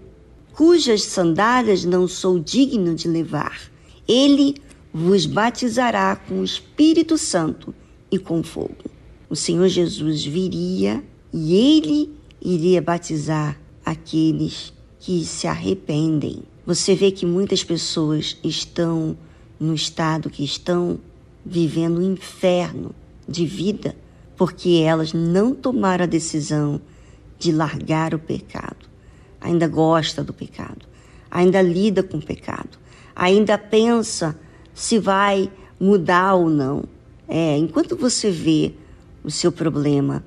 cujas 0.54 1.04
sandálias 1.04 1.84
não 1.84 2.08
sou 2.08 2.40
digno 2.40 2.94
de 2.94 3.08
levar. 3.08 3.60
Ele 4.08 4.56
vos 4.94 5.26
batizará 5.26 6.16
com 6.16 6.42
o 6.42 6.44
Espírito 6.44 7.18
Santo 7.18 7.74
e 8.12 8.20
com 8.20 8.44
fogo 8.44 8.94
o 9.34 9.36
Senhor 9.36 9.68
Jesus 9.68 10.24
viria 10.24 11.04
e 11.34 11.56
ele 11.56 12.14
iria 12.40 12.80
batizar 12.80 13.60
aqueles 13.84 14.72
que 15.00 15.26
se 15.26 15.48
arrependem. 15.48 16.44
Você 16.68 16.94
vê 16.94 17.10
que 17.10 17.26
muitas 17.26 17.64
pessoas 17.64 18.38
estão 18.44 19.18
no 19.60 19.74
estado 19.74 20.30
que 20.30 20.44
estão 20.44 21.00
vivendo 21.44 21.98
um 21.98 22.14
inferno 22.14 22.94
de 23.28 23.46
vida 23.46 23.96
porque 24.36 24.84
elas 24.86 25.14
não 25.14 25.54
tomaram 25.54 26.04
a 26.04 26.08
decisão 26.08 26.82
de 27.38 27.52
largar 27.52 28.14
o 28.14 28.20
pecado. 28.20 28.88
Ainda 29.40 29.68
gosta 29.68 30.24
do 30.24 30.34
pecado, 30.34 30.86
ainda 31.30 31.62
lida 31.62 32.02
com 32.02 32.18
o 32.18 32.22
pecado, 32.22 32.78
ainda 33.16 33.58
pensa 33.58 34.38
se 34.74 34.98
vai 34.98 35.52
mudar 35.80 36.36
ou 36.36 36.50
não. 36.50 36.86
É, 37.28 37.58
enquanto 37.58 37.96
você 37.96 38.32
vê 38.32 38.74
o 39.24 39.30
seu 39.30 39.52
problema 39.52 40.24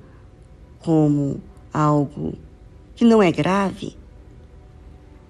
como 0.79 1.41
algo 1.73 2.37
que 2.95 3.03
não 3.03 3.21
é 3.21 3.31
grave, 3.31 3.95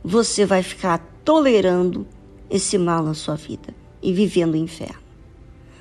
você 0.04 0.46
vai 0.46 0.64
ficar 0.64 1.00
tolerando 1.24 2.06
esse 2.50 2.78
mal 2.78 3.04
na 3.04 3.14
sua 3.14 3.36
vida 3.36 3.74
e 4.02 4.14
vivendo 4.14 4.54
o 4.54 4.58
inferno. 4.58 5.07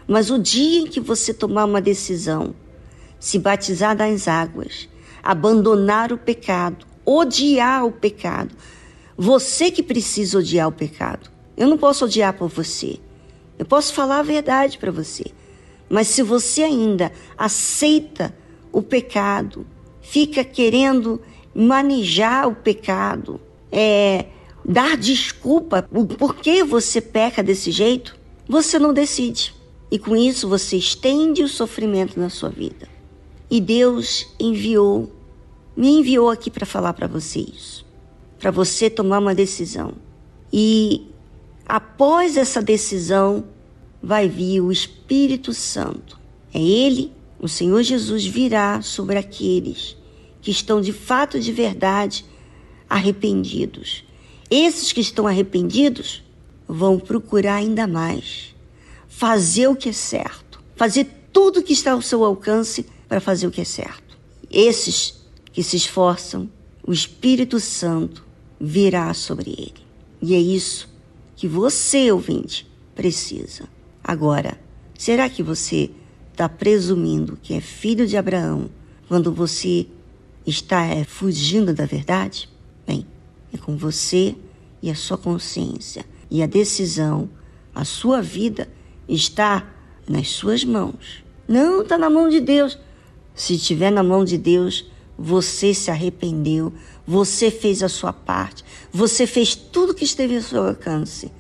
Mas 0.07 0.31
o 0.31 0.39
dia 0.39 0.81
em 0.81 0.87
que 0.87 1.01
você 1.01 1.35
tomar 1.35 1.65
uma 1.65 1.81
decisão, 1.81 2.55
se 3.19 3.39
batizar 3.39 3.97
das 3.97 4.29
águas, 4.29 4.89
abandonar 5.23 6.13
o 6.13 6.19
pecado, 6.19 6.87
odiar 7.05 7.85
o 7.85 7.91
pecado, 7.91 8.55
você 9.17 9.71
que 9.71 9.83
precisa 9.83 10.39
odiar 10.39 10.69
o 10.69 10.73
pecado. 10.73 11.31
Eu 11.57 11.67
não 11.69 11.79
posso 11.79 12.05
odiar 12.05 12.35
por 12.35 12.49
você. 12.49 13.01
Eu 13.59 13.65
posso 13.65 13.95
falar 13.95 14.21
a 14.21 14.23
verdade 14.23 14.79
para 14.79 14.93
você. 14.93 15.25
Mas 15.89 16.09
se 16.09 16.23
você 16.23 16.63
ainda 16.63 17.11
aceita 17.37 18.35
o 18.71 18.83
pecado, 18.83 19.67
fica 20.03 20.45
querendo 20.45 21.21
manejar 21.55 22.47
o 22.47 22.55
pecado, 22.55 23.41
é, 23.73 24.27
dar 24.63 24.97
desculpa 24.97 25.89
o 25.91 26.05
porquê 26.05 26.63
você 26.63 27.01
peca 27.01 27.43
desse 27.43 27.71
jeito, 27.71 28.17
você 28.47 28.79
não 28.79 28.93
decide. 28.93 29.56
E 29.91 29.99
com 29.99 30.17
isso 30.17 30.49
você 30.49 30.77
estende 30.77 31.43
o 31.43 31.49
sofrimento 31.49 32.19
na 32.19 32.29
sua 32.29 32.49
vida. 32.49 32.89
E 33.51 33.61
Deus 33.61 34.27
enviou, 34.41 35.13
me 35.77 35.89
enviou 35.89 36.29
aqui 36.29 36.51
para 36.51 36.67
falar 36.67 36.93
para 36.93 37.07
você 37.07 37.41
isso, 37.41 37.87
para 38.39 38.51
você 38.51 38.91
tomar 38.91 39.21
uma 39.21 39.35
decisão. 39.35 39.95
E 40.53 41.07
após 41.65 42.37
essa 42.37 42.61
decisão, 42.61 43.45
vai 44.03 44.29
vir 44.29 44.61
o 44.61 44.73
Espírito 44.73 45.53
Santo. 45.53 46.19
É 46.53 46.61
Ele, 46.61 47.13
o 47.39 47.49
Senhor 47.49 47.83
Jesus, 47.83 48.25
virá 48.25 48.83
sobre 48.83 49.19
aqueles 49.19 49.97
que 50.41 50.51
estão 50.51 50.81
de 50.81 50.93
fato 50.93 51.39
de 51.39 51.53
verdade 51.53 52.25
arrependidos. 52.89 54.05
Esses 54.51 54.93
que 54.93 55.01
estão 55.01 55.27
arrependidos 55.27 56.23
vão 56.69 56.99
procurar 56.99 57.57
ainda 57.57 57.87
mais 57.87 58.56
fazer 59.17 59.67
o 59.67 59.75
que 59.75 59.89
é 59.89 59.93
certo, 59.95 60.63
fazer 60.75 61.07
tudo 61.33 61.63
que 61.63 61.73
está 61.73 61.93
ao 61.93 62.03
seu 62.03 62.23
alcance 62.23 62.85
para 63.09 63.19
fazer 63.19 63.47
o 63.47 63.51
que 63.51 63.63
é 63.63 63.65
certo. 63.65 64.19
Esses 64.51 65.27
que 65.55 65.63
se 65.63 65.75
esforçam, 65.75 66.51
o 66.87 66.93
Espírito 66.93 67.59
Santo 67.59 68.23
virá 68.61 69.15
sobre 69.15 69.53
ele. 69.53 69.87
E 70.21 70.35
é 70.35 70.39
isso 70.39 70.87
que 71.35 71.49
você, 71.49 72.13
ouvinte, 72.13 72.71
precisa. 72.95 73.67
Agora, 74.05 74.61
será 74.99 75.31
que 75.31 75.43
você 75.43 75.91
está 76.31 76.47
presumindo 76.47 77.39
que 77.43 77.55
é 77.55 77.61
filho 77.63 78.07
de 78.07 78.19
Abraão 78.19 78.69
quando 79.09 79.33
você 79.33 79.87
está 80.47 80.85
é, 80.85 81.05
fugindo 81.05 81.73
da 81.73 81.87
verdade? 81.87 82.51
Bem, 82.87 83.07
é 83.51 83.57
com 83.57 83.79
você 83.79 84.37
e 84.83 84.91
a 84.91 84.95
sua 84.95 85.17
consciência. 85.17 86.05
E 86.31 86.43
a 86.43 86.47
decisão, 86.47 87.31
a 87.75 87.83
sua 87.83 88.21
vida, 88.21 88.69
está 89.09 89.67
nas 90.09 90.29
suas 90.29 90.65
mãos. 90.65 91.25
Não 91.49 91.83
está 91.83 91.97
na 91.97 92.11
mão 92.11 92.29
de 92.29 92.41
Deus. 92.41 92.79
Se 93.35 93.55
estiver 93.55 93.91
na 93.91 94.03
mão 94.03 94.25
de 94.25 94.39
Deus, 94.39 94.87
você 95.19 95.73
se 95.73 95.91
arrependeu, 95.91 96.73
você 97.07 97.51
fez 97.51 97.83
a 97.83 97.89
sua 97.89 98.13
parte, 98.13 98.65
você 98.93 99.27
fez 99.27 99.55
tudo 99.55 99.95
que 99.95 100.05
esteve 100.05 100.37
ao 100.37 100.43
seu 100.43 100.67
alcance. 100.67 101.31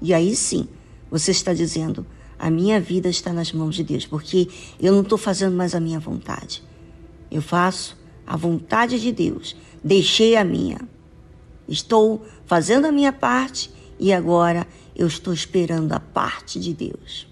E 0.00 0.12
aí 0.12 0.34
sim, 0.34 0.68
você 1.10 1.30
está 1.30 1.52
dizendo: 1.52 2.06
a 2.38 2.50
minha 2.50 2.80
vida 2.80 3.08
está 3.08 3.32
nas 3.32 3.52
mãos 3.52 3.74
de 3.74 3.84
Deus, 3.84 4.06
porque 4.06 4.48
eu 4.80 4.92
não 4.92 5.02
estou 5.02 5.18
fazendo 5.18 5.56
mais 5.56 5.74
a 5.74 5.80
minha 5.80 6.00
vontade. 6.00 6.62
Eu 7.30 7.42
faço 7.42 7.96
a 8.26 8.36
vontade 8.36 9.00
de 9.00 9.12
Deus, 9.12 9.56
deixei 9.82 10.36
a 10.36 10.44
minha. 10.44 10.80
Estou 11.68 12.24
fazendo 12.46 12.86
a 12.86 12.92
minha 12.92 13.12
parte 13.12 13.70
e 13.98 14.12
agora 14.12 14.66
eu 14.94 15.06
estou 15.06 15.32
esperando 15.32 15.92
a 15.92 16.00
parte 16.00 16.60
de 16.60 16.72
Deus. 16.72 17.31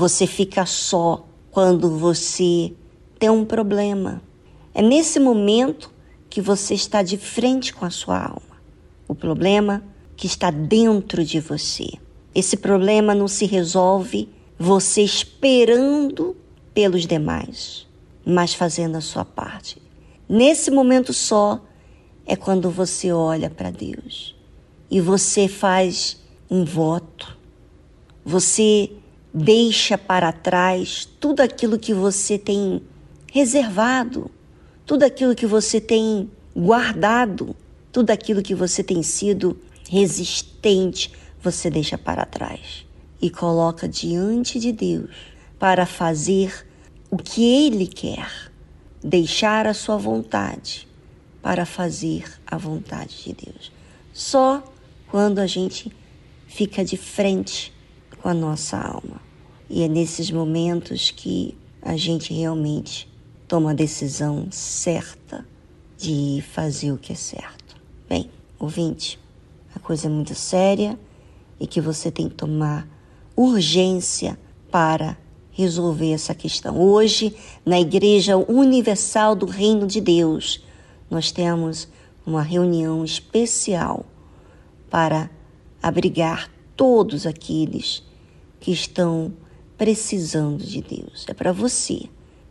Você 0.00 0.26
fica 0.26 0.64
só 0.64 1.26
quando 1.50 1.90
você 1.90 2.72
tem 3.18 3.28
um 3.28 3.44
problema. 3.44 4.22
É 4.72 4.80
nesse 4.80 5.20
momento 5.20 5.92
que 6.30 6.40
você 6.40 6.72
está 6.72 7.02
de 7.02 7.18
frente 7.18 7.74
com 7.74 7.84
a 7.84 7.90
sua 7.90 8.18
alma. 8.18 8.56
O 9.06 9.14
problema 9.14 9.84
que 10.16 10.26
está 10.26 10.50
dentro 10.50 11.22
de 11.22 11.38
você. 11.38 11.86
Esse 12.34 12.56
problema 12.56 13.14
não 13.14 13.28
se 13.28 13.44
resolve 13.44 14.30
você 14.58 15.02
esperando 15.02 16.34
pelos 16.72 17.06
demais, 17.06 17.86
mas 18.24 18.54
fazendo 18.54 18.96
a 18.96 19.02
sua 19.02 19.26
parte. 19.26 19.82
Nesse 20.26 20.70
momento 20.70 21.12
só 21.12 21.62
é 22.24 22.34
quando 22.36 22.70
você 22.70 23.12
olha 23.12 23.50
para 23.50 23.70
Deus 23.70 24.34
e 24.90 24.98
você 24.98 25.46
faz 25.46 26.22
um 26.50 26.64
voto. 26.64 27.36
Você 28.24 28.92
deixa 29.32 29.96
para 29.96 30.32
trás 30.32 31.08
tudo 31.18 31.40
aquilo 31.40 31.78
que 31.78 31.94
você 31.94 32.38
tem 32.38 32.82
reservado, 33.32 34.30
tudo 34.84 35.04
aquilo 35.04 35.34
que 35.34 35.46
você 35.46 35.80
tem 35.80 36.30
guardado, 36.54 37.54
tudo 37.92 38.10
aquilo 38.10 38.42
que 38.42 38.54
você 38.54 38.82
tem 38.82 39.02
sido 39.02 39.58
resistente, 39.88 41.12
você 41.40 41.70
deixa 41.70 41.96
para 41.96 42.24
trás 42.24 42.84
e 43.20 43.30
coloca 43.30 43.88
diante 43.88 44.58
de 44.58 44.72
Deus 44.72 45.10
para 45.58 45.86
fazer 45.86 46.66
o 47.10 47.16
que 47.16 47.66
Ele 47.66 47.86
quer 47.86 48.50
deixar 49.02 49.66
a 49.66 49.74
sua 49.74 49.96
vontade 49.96 50.88
para 51.42 51.64
fazer 51.64 52.24
a 52.46 52.56
vontade 52.56 53.24
de 53.24 53.32
Deus. 53.32 53.72
Só 54.12 54.62
quando 55.08 55.38
a 55.38 55.46
gente 55.46 55.90
fica 56.46 56.84
de 56.84 56.96
frente 56.96 57.72
com 58.20 58.28
a 58.28 58.34
nossa 58.34 58.76
alma. 58.76 59.20
E 59.68 59.82
é 59.82 59.88
nesses 59.88 60.30
momentos 60.30 61.10
que 61.10 61.56
a 61.80 61.96
gente 61.96 62.34
realmente 62.34 63.08
toma 63.48 63.70
a 63.70 63.74
decisão 63.74 64.48
certa 64.50 65.46
de 65.96 66.42
fazer 66.52 66.92
o 66.92 66.98
que 66.98 67.12
é 67.12 67.16
certo. 67.16 67.76
Bem, 68.08 68.30
ouvinte, 68.58 69.18
a 69.74 69.78
coisa 69.78 70.06
é 70.06 70.10
muito 70.10 70.34
séria 70.34 70.98
e 71.58 71.66
que 71.66 71.80
você 71.80 72.10
tem 72.10 72.28
que 72.28 72.34
tomar 72.34 72.88
urgência 73.36 74.38
para 74.70 75.16
resolver 75.52 76.12
essa 76.12 76.34
questão. 76.34 76.80
Hoje, 76.80 77.34
na 77.64 77.80
Igreja 77.80 78.36
Universal 78.36 79.34
do 79.34 79.46
Reino 79.46 79.86
de 79.86 80.00
Deus, 80.00 80.64
nós 81.10 81.30
temos 81.30 81.88
uma 82.26 82.42
reunião 82.42 83.04
especial 83.04 84.04
para 84.88 85.30
abrigar 85.82 86.50
todos 86.76 87.26
aqueles 87.26 88.02
que 88.70 88.74
estão 88.74 89.32
precisando 89.76 90.62
de 90.64 90.80
Deus. 90.80 91.24
É 91.28 91.34
para 91.34 91.52
você. 91.52 92.02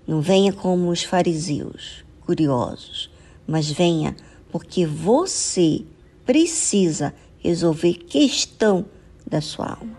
Não 0.05 0.19
venha 0.19 0.51
como 0.51 0.89
os 0.89 1.03
fariseus, 1.03 2.03
curiosos, 2.25 3.09
mas 3.47 3.71
venha 3.71 4.15
porque 4.51 4.85
você 4.85 5.83
precisa 6.25 7.13
resolver 7.37 7.93
questão 7.93 8.85
da 9.25 9.39
sua 9.39 9.77
alma. 9.79 9.98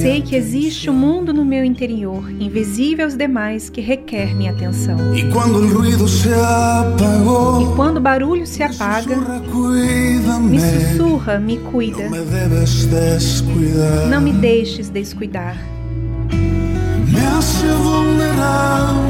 Sei 0.00 0.20
que 0.20 0.34
existe 0.34 0.90
um 0.90 0.92
mundo 0.92 1.32
no 1.32 1.44
meu 1.44 1.64
interior, 1.64 2.28
invisível 2.40 3.04
aos 3.04 3.16
demais, 3.16 3.70
que 3.70 3.80
requer 3.80 4.34
minha 4.34 4.50
atenção. 4.50 5.14
E 5.14 5.30
quando 5.30 5.60
o 5.60 5.68
ruído 5.68 6.08
se 6.08 6.28
apagou, 6.32 7.62
e 7.62 7.76
quando 7.76 7.98
o 7.98 8.00
barulho 8.00 8.44
se 8.44 8.64
apaga, 8.64 9.16
me 10.40 10.58
sussurra, 10.58 11.38
me 11.38 11.56
cuida. 11.58 12.02
Não 12.02 12.10
me, 12.10 12.24
descuidar. 12.88 14.08
Não 14.08 14.20
me 14.20 14.32
deixes 14.32 14.88
descuidar. 14.88 15.56
Me 16.32 17.26
hace 17.26 17.66
vulnerável 17.66 19.09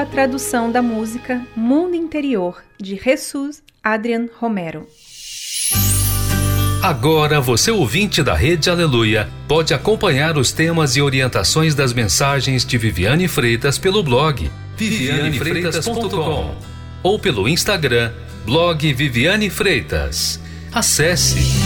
A 0.00 0.06
tradução 0.06 0.72
da 0.72 0.80
música 0.80 1.46
Mundo 1.54 1.94
Interior, 1.94 2.62
de 2.80 2.96
Jesus 2.96 3.62
Adrian 3.84 4.28
Romero. 4.38 4.88
Agora 6.82 7.38
você 7.38 7.70
ouvinte 7.70 8.22
da 8.22 8.34
Rede 8.34 8.70
Aleluia 8.70 9.28
pode 9.46 9.74
acompanhar 9.74 10.38
os 10.38 10.52
temas 10.52 10.96
e 10.96 11.02
orientações 11.02 11.74
das 11.74 11.92
mensagens 11.92 12.64
de 12.64 12.78
Viviane 12.78 13.28
Freitas 13.28 13.78
pelo 13.78 14.02
blog 14.02 14.50
vivianefreitas.com 14.74 16.54
ou 17.02 17.18
pelo 17.18 17.46
Instagram 17.46 18.10
blog 18.46 18.94
Viviane 18.94 19.50
Freitas. 19.50 20.40
Acesse 20.72 21.59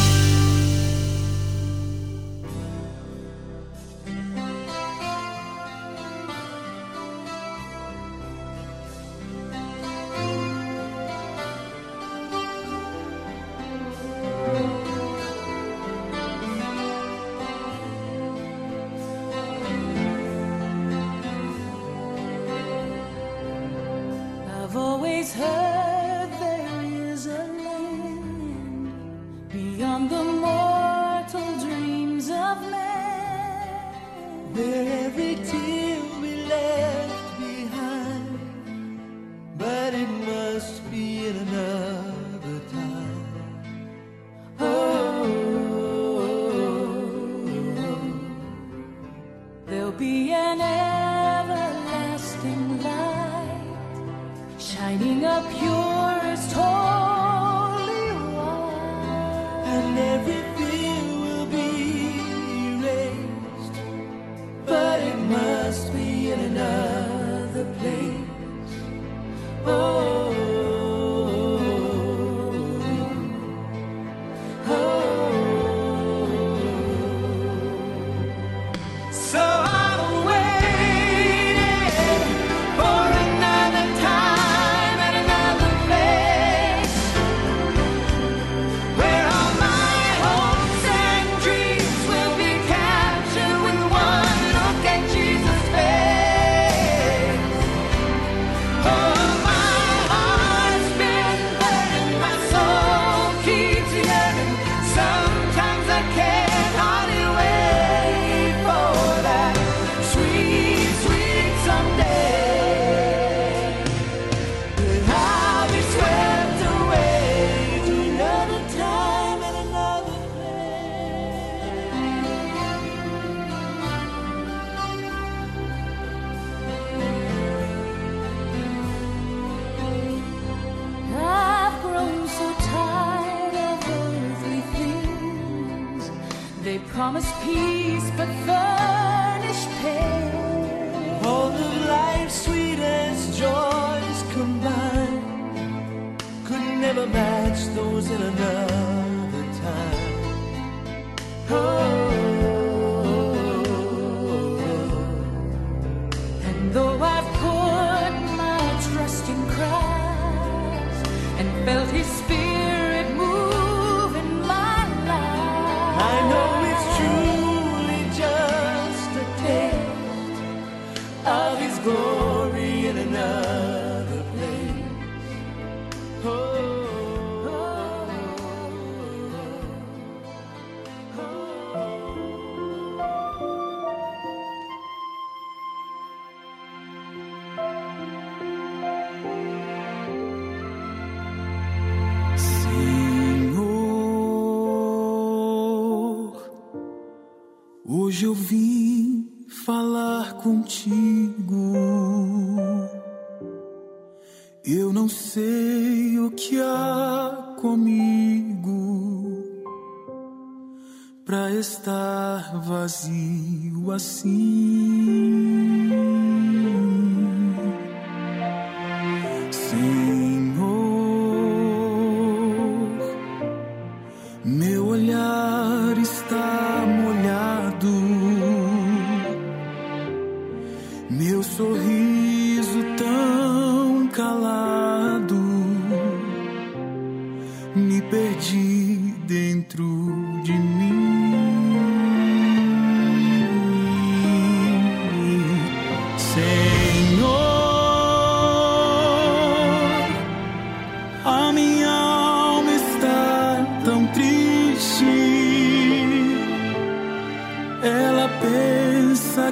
Hoje 198.14 198.26
eu 198.26 198.32
vim. 198.32 198.73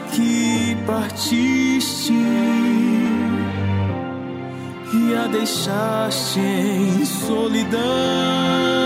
que 0.00 0.76
partiste 0.86 2.12
e 4.92 5.14
a 5.14 5.26
deixaste 5.26 6.40
em 6.40 7.04
solidão. 7.04 8.81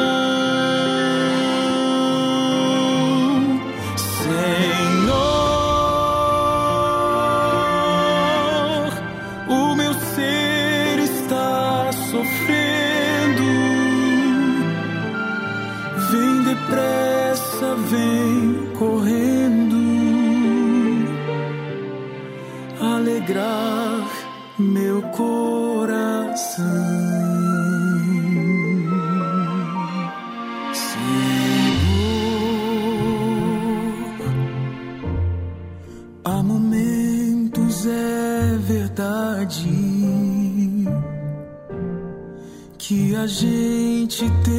gente 43.27 44.31
tem. 44.45 44.55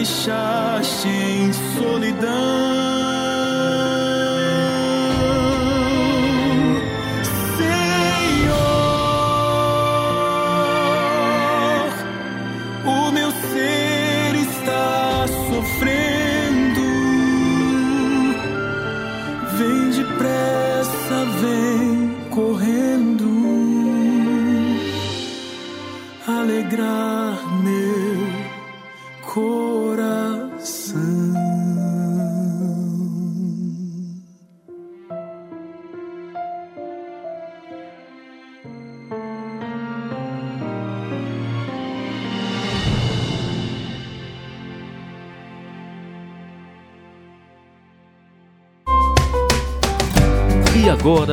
deixaste 0.00 1.08
em 1.08 1.52
solidão. 1.52 2.59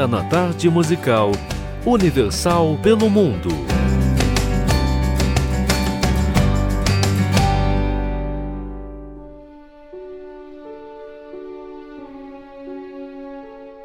na 0.08 0.24
tarde 0.24 0.70
musical 0.70 1.32
Universal 1.86 2.80
pelo 2.82 3.10
Mundo. 3.10 3.50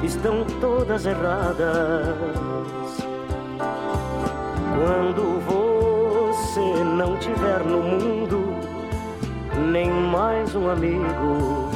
estão 0.03 0.45
todas 0.61 1.07
erradas. 1.07 2.17
Quando 4.75 5.41
você 5.47 6.85
não 6.85 7.17
tiver 7.19 7.65
no 7.65 7.83
mundo 7.83 8.57
nem 9.71 9.91
mais 9.91 10.55
um 10.57 10.69
amigo, 10.69 11.71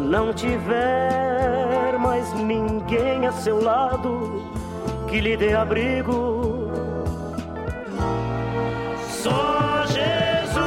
não 0.00 0.32
tiver 0.32 1.98
mais 1.98 2.32
ninguém 2.34 3.26
a 3.26 3.32
seu 3.32 3.60
lado 3.60 4.55
que 5.16 5.22
lhe 5.22 5.34
dê 5.34 5.54
abrigo. 5.54 6.70
Só 9.22 9.86
Jesus, 9.86 10.58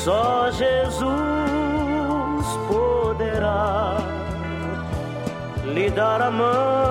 só 0.03 0.51
Jesus 0.51 2.45
poderá 2.69 3.97
lhe 5.73 5.89
dar 5.89 6.21
a 6.21 6.29
mão. 6.29 6.90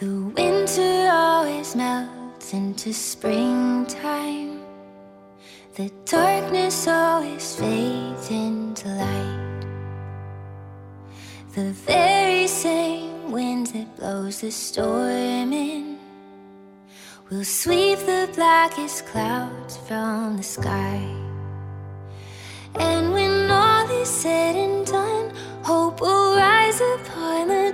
The 0.00 0.32
winter 0.36 1.08
always 1.08 1.76
melts 1.76 2.52
into 2.52 2.92
springtime. 2.92 4.60
The 5.76 5.88
darkness 6.04 6.88
always 6.88 7.54
fades 7.54 8.28
into 8.28 8.88
light. 8.88 9.66
The 11.54 11.70
very 11.70 12.48
same 12.48 13.30
wind 13.30 13.68
that 13.68 13.96
blows 13.96 14.40
the 14.40 14.50
storm 14.50 15.52
in 15.52 15.96
will 17.30 17.44
sweep 17.44 18.00
the 18.00 18.28
blackest 18.34 19.06
clouds 19.06 19.76
from 19.76 20.38
the 20.38 20.42
sky. 20.42 21.06
And 22.74 23.12
when 23.12 23.48
all 23.48 23.88
is 23.90 24.08
said 24.08 24.56
and 24.56 24.84
done, 24.84 25.32
hope 25.62 26.00
will 26.00 26.34
rise 26.34 26.80
upon 26.80 27.46
the 27.46 27.73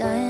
silent 0.00 0.29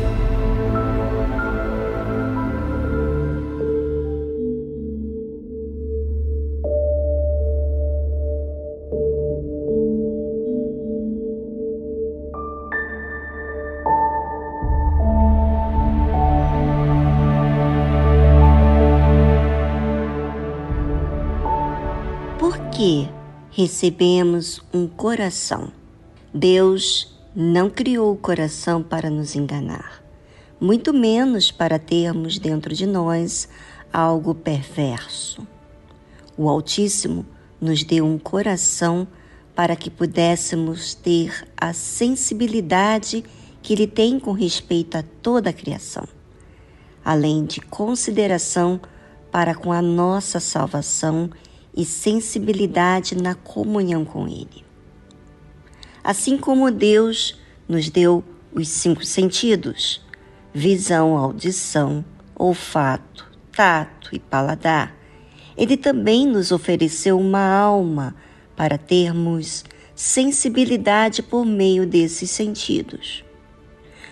Recebemos 23.71 24.61
um 24.73 24.85
coração? 24.85 25.71
Deus 26.33 27.17
não 27.33 27.69
criou 27.69 28.11
o 28.11 28.17
coração 28.17 28.83
para 28.83 29.09
nos 29.09 29.33
enganar, 29.33 30.03
muito 30.59 30.93
menos 30.93 31.51
para 31.51 31.79
termos 31.79 32.37
dentro 32.37 32.75
de 32.75 32.85
nós 32.85 33.47
algo 33.91 34.35
perverso. 34.35 35.47
O 36.37 36.49
Altíssimo 36.49 37.25
nos 37.61 37.81
deu 37.81 38.05
um 38.05 38.17
coração 38.19 39.07
para 39.55 39.73
que 39.77 39.89
pudéssemos 39.89 40.93
ter 40.93 41.47
a 41.55 41.71
sensibilidade 41.71 43.23
que 43.61 43.71
Ele 43.71 43.87
tem 43.87 44.19
com 44.19 44.33
respeito 44.33 44.97
a 44.97 45.03
toda 45.21 45.51
a 45.51 45.53
criação, 45.53 46.05
além 47.05 47.45
de 47.45 47.61
consideração 47.61 48.81
para 49.31 49.55
com 49.55 49.71
a 49.71 49.81
nossa 49.81 50.41
salvação 50.41 51.29
e 51.75 51.85
sensibilidade 51.85 53.15
na 53.15 53.35
comunhão 53.35 54.03
com 54.03 54.27
Ele. 54.27 54.65
Assim 56.03 56.37
como 56.37 56.71
Deus 56.71 57.39
nos 57.67 57.89
deu 57.89 58.23
os 58.53 58.67
cinco 58.67 59.05
sentidos: 59.05 60.01
visão, 60.53 61.17
audição, 61.17 62.03
olfato, 62.35 63.31
tato 63.51 64.15
e 64.15 64.19
paladar, 64.19 64.95
Ele 65.55 65.77
também 65.77 66.25
nos 66.25 66.51
ofereceu 66.51 67.19
uma 67.19 67.45
alma 67.45 68.15
para 68.55 68.77
termos 68.77 69.63
sensibilidade 69.95 71.21
por 71.21 71.45
meio 71.45 71.85
desses 71.85 72.31
sentidos. 72.31 73.23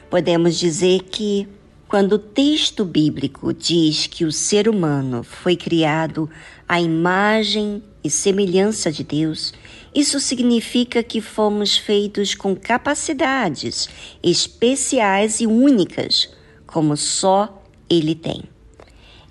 Podemos 0.09 0.57
dizer 0.57 1.03
que, 1.03 1.47
quando 1.87 2.13
o 2.13 2.19
texto 2.19 2.85
bíblico 2.85 3.51
diz 3.53 4.05
que 4.05 4.23
o 4.23 4.31
ser 4.31 4.69
humano 4.69 5.23
foi 5.23 5.55
criado 5.55 6.29
à 6.69 6.79
imagem 6.79 7.81
e 8.03 8.11
semelhança 8.11 8.91
de 8.91 9.03
Deus, 9.03 9.51
isso 9.93 10.19
significa 10.19 11.01
que 11.01 11.19
fomos 11.19 11.75
feitos 11.75 12.35
com 12.35 12.55
capacidades 12.55 13.89
especiais 14.21 15.41
e 15.41 15.47
únicas, 15.47 16.29
como 16.67 16.95
só 16.95 17.63
Ele 17.89 18.13
tem. 18.13 18.43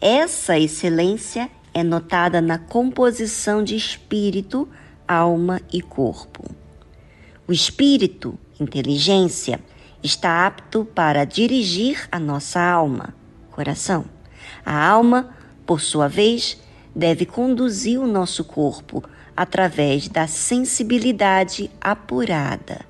Essa 0.01 0.59
excelência 0.59 1.49
é 1.73 1.85
notada 1.85 2.41
na 2.41 2.59
composição 2.59 3.63
de 3.63 3.77
espírito, 3.77 4.69
alma 5.07 5.61
e 5.73 5.81
corpo. 5.81 6.45
O 7.47 7.53
espírito, 7.53 8.37
inteligência, 8.61 9.61
está 10.03 10.45
apto 10.45 10.85
para 10.85 11.25
dirigir 11.25 12.09
a 12.11 12.19
nossa 12.19 12.61
alma, 12.61 13.15
coração. 13.53 14.07
A 14.67 14.89
alma, 14.89 15.35
por 15.65 15.81
sua 15.81 16.09
vez, 16.09 16.59
deve 16.99 17.25
conduzir 17.25 18.01
o 18.01 18.09
nosso 18.09 18.43
corpo 18.43 19.05
através 19.37 20.09
da 20.09 20.27
sensibilidade 20.27 21.71
apurada. 21.81 22.81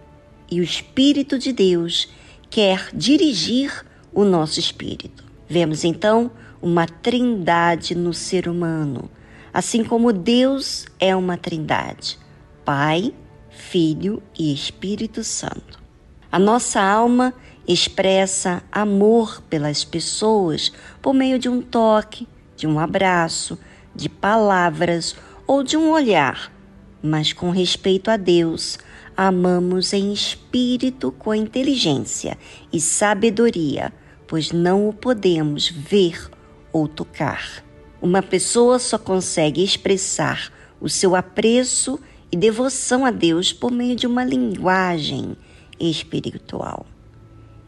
E 0.51 0.61
o 0.61 0.65
Espírito 0.65 1.39
de 1.39 1.53
Deus 1.53 2.09
quer 2.49 2.89
dirigir 2.95 3.85
o 4.11 4.25
nosso 4.25 4.59
espírito. 4.59 5.23
Vemos 5.47 5.85
então 5.85 6.31
uma 6.63 6.87
trindade 6.87 7.95
no 7.95 8.15
ser 8.15 8.49
humano, 8.49 9.11
assim 9.53 9.85
como 9.85 10.11
Deus 10.11 10.87
é 10.99 11.15
uma 11.15 11.37
trindade: 11.37 12.19
Pai, 12.65 13.13
Filho 13.51 14.23
e 14.39 14.55
Espírito 14.55 15.23
Santo. 15.23 15.79
A 16.33 16.39
nossa 16.39 16.81
alma 16.81 17.35
expressa 17.67 18.63
amor 18.73 19.43
pelas 19.51 19.85
pessoas 19.85 20.73
por 21.03 21.13
meio 21.13 21.39
de 21.39 21.51
um 21.51 21.61
toque, 21.61 22.27
de 22.57 22.67
um 22.67 22.81
abraço, 22.81 23.59
de 23.99 24.09
palavras 24.09 25.17
ou 25.45 25.65
de 25.65 25.77
um 25.77 25.91
olhar, 25.91 26.53
mas 27.03 27.33
com 27.33 27.51
respeito 27.51 28.13
a 28.13 28.17
Deus, 28.17 28.79
amamos 29.17 29.93
em 29.93 30.13
espírito 30.13 31.11
com 31.11 31.35
inteligência 31.35 32.39
e 32.73 32.81
sabedoria, 32.81 33.93
pois 34.29 34.53
não 34.53 34.89
o 34.89 34.93
podemos 34.93 35.69
ver 35.69 36.31
ou 36.73 36.87
tocar. 36.87 37.65
Uma 38.01 38.23
pessoa 38.23 38.79
só 38.79 38.97
consegue 38.97 39.65
expressar 39.65 40.53
o 40.81 40.89
seu 40.89 41.17
apreço 41.17 41.99
e 42.31 42.37
devoção 42.37 43.05
a 43.05 43.11
Deus 43.11 43.53
por 43.53 43.73
meio 43.73 43.97
de 43.97 44.07
uma 44.07 44.25
linguagem 44.25 45.37
espiritual. 45.81 46.87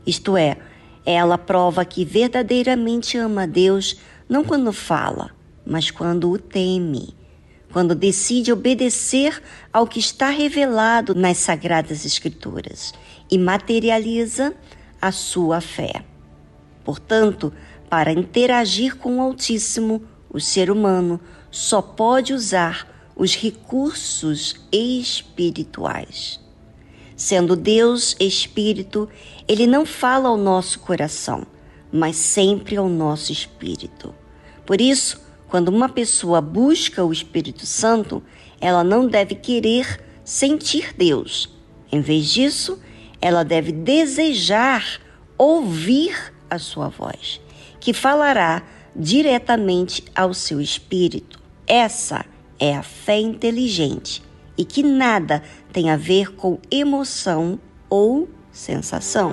Isto 0.07 0.37
é, 0.37 0.57
ela 1.05 1.37
prova 1.37 1.85
que 1.85 2.05
verdadeiramente 2.05 3.19
ama 3.19 3.43
a 3.43 3.47
Deus 3.47 3.97
não 4.29 4.45
quando 4.45 4.73
fala, 4.73 5.33
mas 5.71 5.89
quando 5.89 6.29
o 6.29 6.37
teme, 6.37 7.15
quando 7.73 7.95
decide 7.95 8.53
obedecer 8.53 9.41
ao 9.73 9.87
que 9.87 10.01
está 10.01 10.29
revelado 10.29 11.15
nas 11.15 11.39
Sagradas 11.39 12.05
Escrituras 12.05 12.93
e 13.31 13.39
materializa 13.39 14.53
a 15.01 15.13
sua 15.13 15.61
fé. 15.61 16.05
Portanto, 16.83 17.53
para 17.89 18.11
interagir 18.11 18.97
com 18.97 19.19
o 19.19 19.21
Altíssimo, 19.21 20.03
o 20.29 20.41
ser 20.41 20.73
humano 20.73 21.21
só 21.53 21.81
pode 21.81 22.35
usar 22.35 23.13
os 23.15 23.37
recursos 23.37 24.57
espirituais. 24.73 26.41
Sendo 27.15 27.55
Deus 27.55 28.17
espírito, 28.19 29.09
ele 29.47 29.69
não 29.69 29.87
fala 29.87 30.31
ao 30.31 30.37
nosso 30.37 30.81
coração, 30.81 31.47
mas 31.93 32.17
sempre 32.17 32.77
ao 32.77 32.89
nosso 32.89 33.31
espírito. 33.31 34.13
Por 34.67 34.81
isso, 34.81 35.30
quando 35.51 35.69
uma 35.69 35.89
pessoa 35.89 36.41
busca 36.41 37.05
o 37.05 37.13
Espírito 37.13 37.67
Santo, 37.67 38.23
ela 38.61 38.85
não 38.85 39.07
deve 39.07 39.35
querer 39.35 40.01
sentir 40.25 40.95
Deus. 40.97 41.53
Em 41.91 42.01
vez 42.01 42.27
disso, 42.27 42.79
ela 43.21 43.45
deve 43.45 43.73
desejar 43.73 45.01
ouvir 45.37 46.33
a 46.49 46.59
sua 46.59 46.89
voz, 46.89 47.41
que 47.81 47.93
falará 47.93 48.63
diretamente 48.95 50.05
ao 50.15 50.33
seu 50.33 50.61
espírito. 50.61 51.41
Essa 51.67 52.25
é 52.59 52.77
a 52.77 52.83
fé 52.83 53.19
inteligente 53.19 54.23
e 54.57 54.65
que 54.65 54.83
nada 54.83 55.43
tem 55.73 55.91
a 55.91 55.97
ver 55.97 56.33
com 56.35 56.59
emoção 56.71 57.59
ou 57.89 58.29
sensação. 58.53 59.33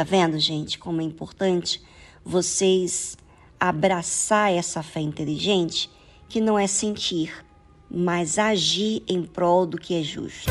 Tá 0.00 0.04
vendo, 0.04 0.38
gente, 0.38 0.78
como 0.78 1.02
é 1.02 1.04
importante 1.04 1.82
vocês 2.24 3.18
abraçar 3.60 4.50
essa 4.50 4.82
fé 4.82 5.00
inteligente 5.00 5.90
que 6.26 6.40
não 6.40 6.58
é 6.58 6.66
sentir, 6.66 7.44
mas 7.90 8.38
agir 8.38 9.02
em 9.06 9.22
prol 9.22 9.66
do 9.66 9.76
que 9.76 9.94
é 9.94 10.02
justo. 10.02 10.50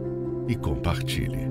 e 0.51 0.57
compartilhe. 0.57 1.49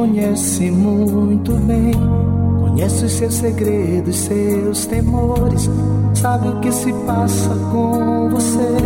Conhece 0.00 0.70
muito 0.70 1.52
bem. 1.66 1.92
Conhece 2.60 3.04
os 3.04 3.12
seus 3.12 3.34
segredos, 3.34 4.16
seus 4.16 4.86
temores. 4.86 5.68
Sabe 6.14 6.48
o 6.48 6.60
que 6.60 6.72
se 6.72 6.90
passa 7.06 7.50
com 7.70 8.30
você. 8.30 8.76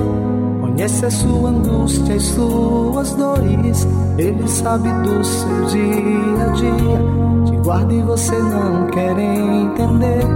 Conhece 0.61 1.07
a 1.07 1.11
sua 1.13 1.51
angústia, 1.51 2.17
as 2.17 2.23
suas 2.25 3.13
dores. 3.13 3.87
Ele 4.19 4.49
sabe 4.49 4.89
do 4.89 5.25
seu 5.25 5.65
dia 5.67 6.45
a 6.45 6.53
dia. 6.53 7.47
Te 7.47 7.57
guarda 7.59 7.95
e 7.95 8.03
você 8.03 8.37
não 8.37 8.89
quer 8.89 9.17
entender. 9.17 10.27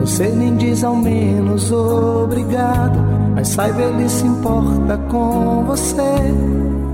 Você 0.00 0.28
nem 0.28 0.56
diz 0.56 0.82
ao 0.84 0.96
menos 0.96 1.70
obrigado. 1.70 2.98
Mas 3.34 3.48
saiba, 3.48 3.82
ele 3.82 4.08
se 4.08 4.26
importa 4.26 4.96
com 5.10 5.64
você. 5.66 6.00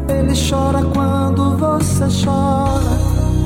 Ele 0.09 0.33
chora 0.49 0.83
quando 0.93 1.57
você 1.57 2.07
chora. 2.25 3.00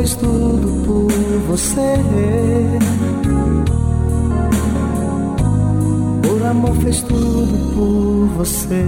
Fez 0.00 0.14
tudo 0.14 0.82
por 0.86 1.12
você. 1.48 1.94
Por 6.22 6.46
amor 6.46 6.74
fez 6.76 7.02
tudo 7.02 7.74
por 7.74 8.26
você. 8.38 8.84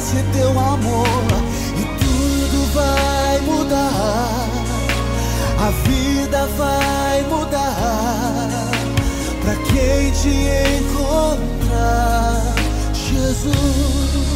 Desse 0.00 0.22
teu 0.32 0.50
amor. 0.58 1.06
E 1.76 1.84
tudo 2.00 2.72
vai 2.72 3.40
mudar, 3.40 4.48
a 5.58 5.70
vida 5.86 6.46
vai 6.56 7.22
mudar. 7.24 8.48
Pra 9.42 9.54
quem 9.56 10.10
te 10.12 10.48
encontrar, 10.78 12.42
Jesus. 12.94 14.29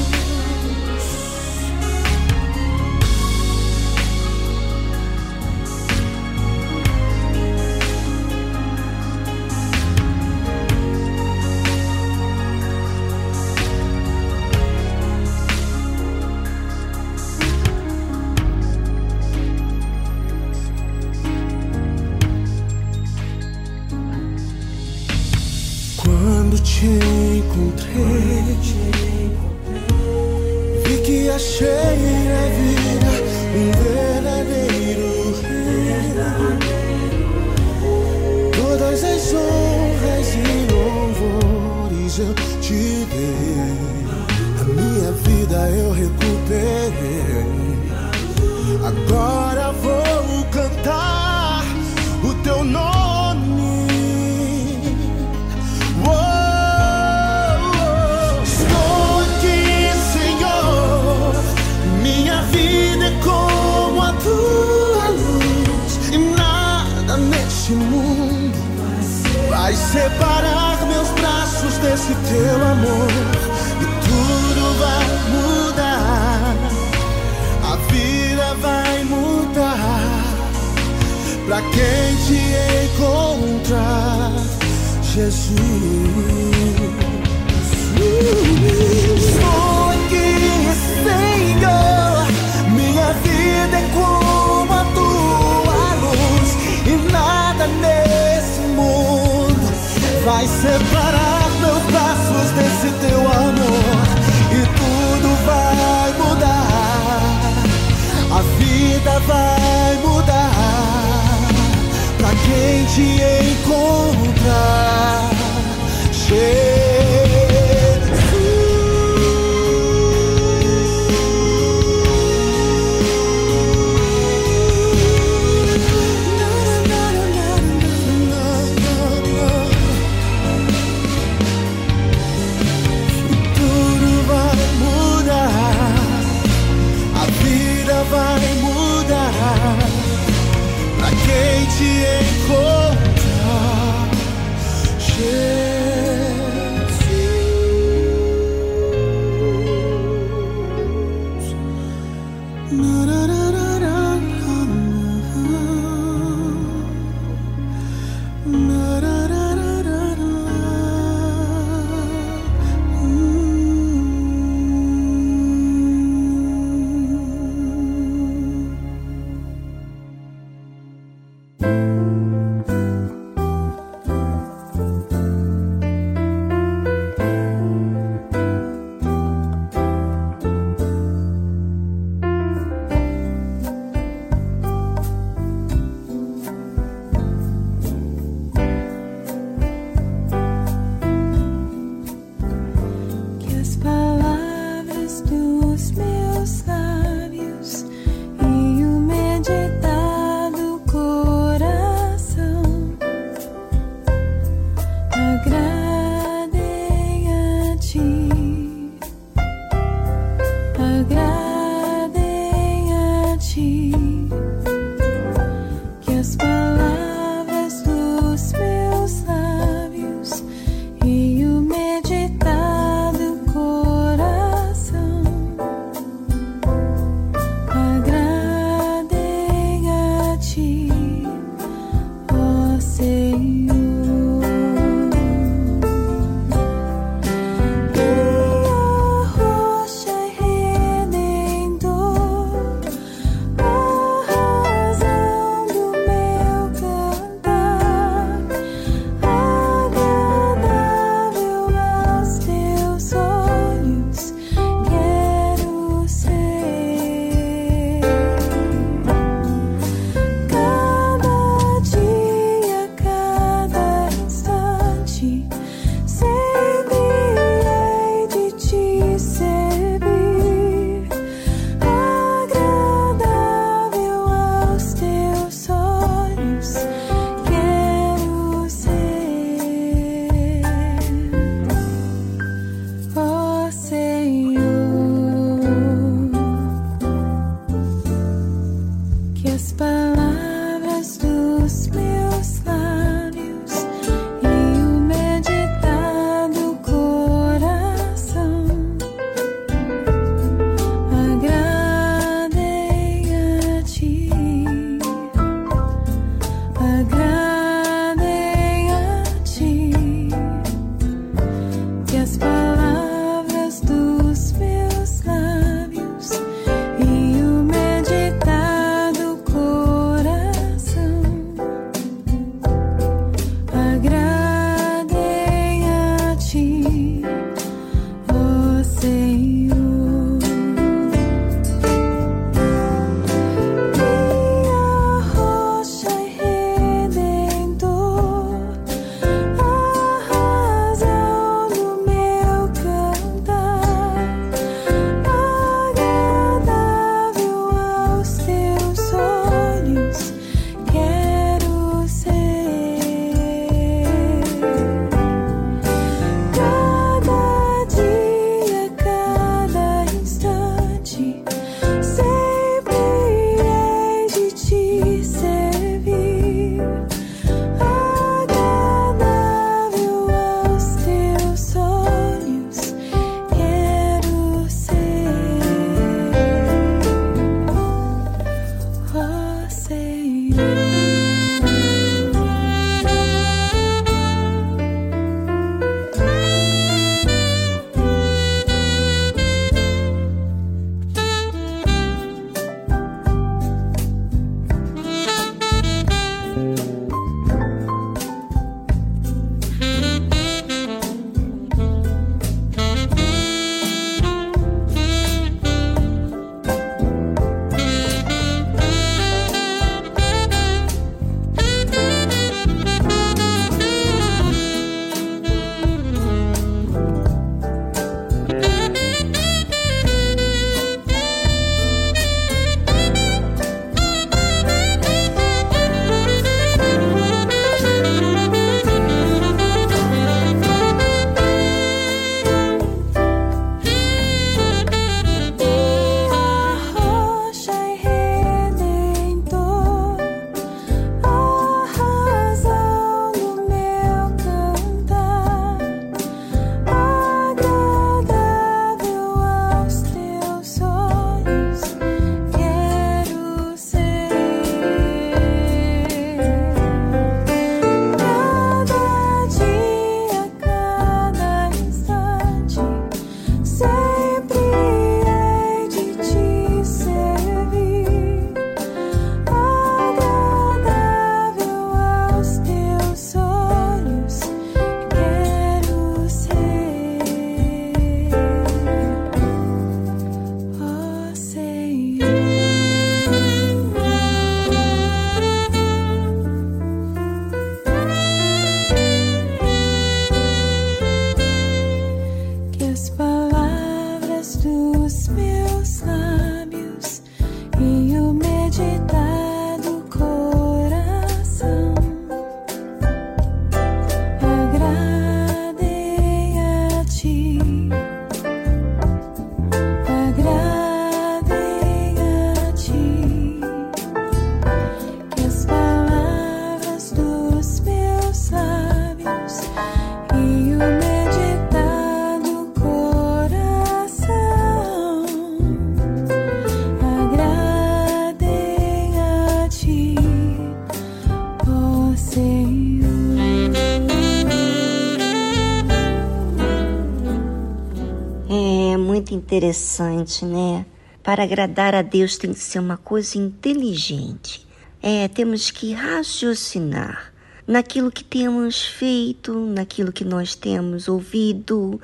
Interessante, 539.54 540.44
né? 540.44 540.84
Para 541.22 541.44
agradar 541.44 541.94
a 541.94 542.02
Deus 542.02 542.36
tem 542.36 542.52
que 542.52 542.58
ser 542.58 542.80
uma 542.80 542.96
coisa 542.96 543.38
inteligente. 543.38 544.66
É, 545.00 545.28
temos 545.28 545.70
que 545.70 545.92
raciocinar 545.92 547.32
naquilo 547.66 548.10
que 548.10 548.24
temos 548.24 548.84
feito, 548.84 549.54
naquilo 549.54 550.12
que 550.12 550.24
nós 550.24 550.56
temos 550.56 551.08
ouvido, 551.08 552.00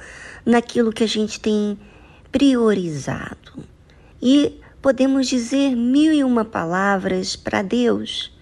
naquilo 0.46 0.92
que 0.92 1.02
a 1.02 1.08
gente 1.08 1.40
tem 1.40 1.76
priorizado. 2.30 3.64
E 4.22 4.60
podemos 4.80 5.26
dizer 5.26 5.74
mil 5.74 6.12
e 6.12 6.22
uma 6.22 6.44
palavras 6.44 7.34
para 7.34 7.62
Deus, 7.62 8.32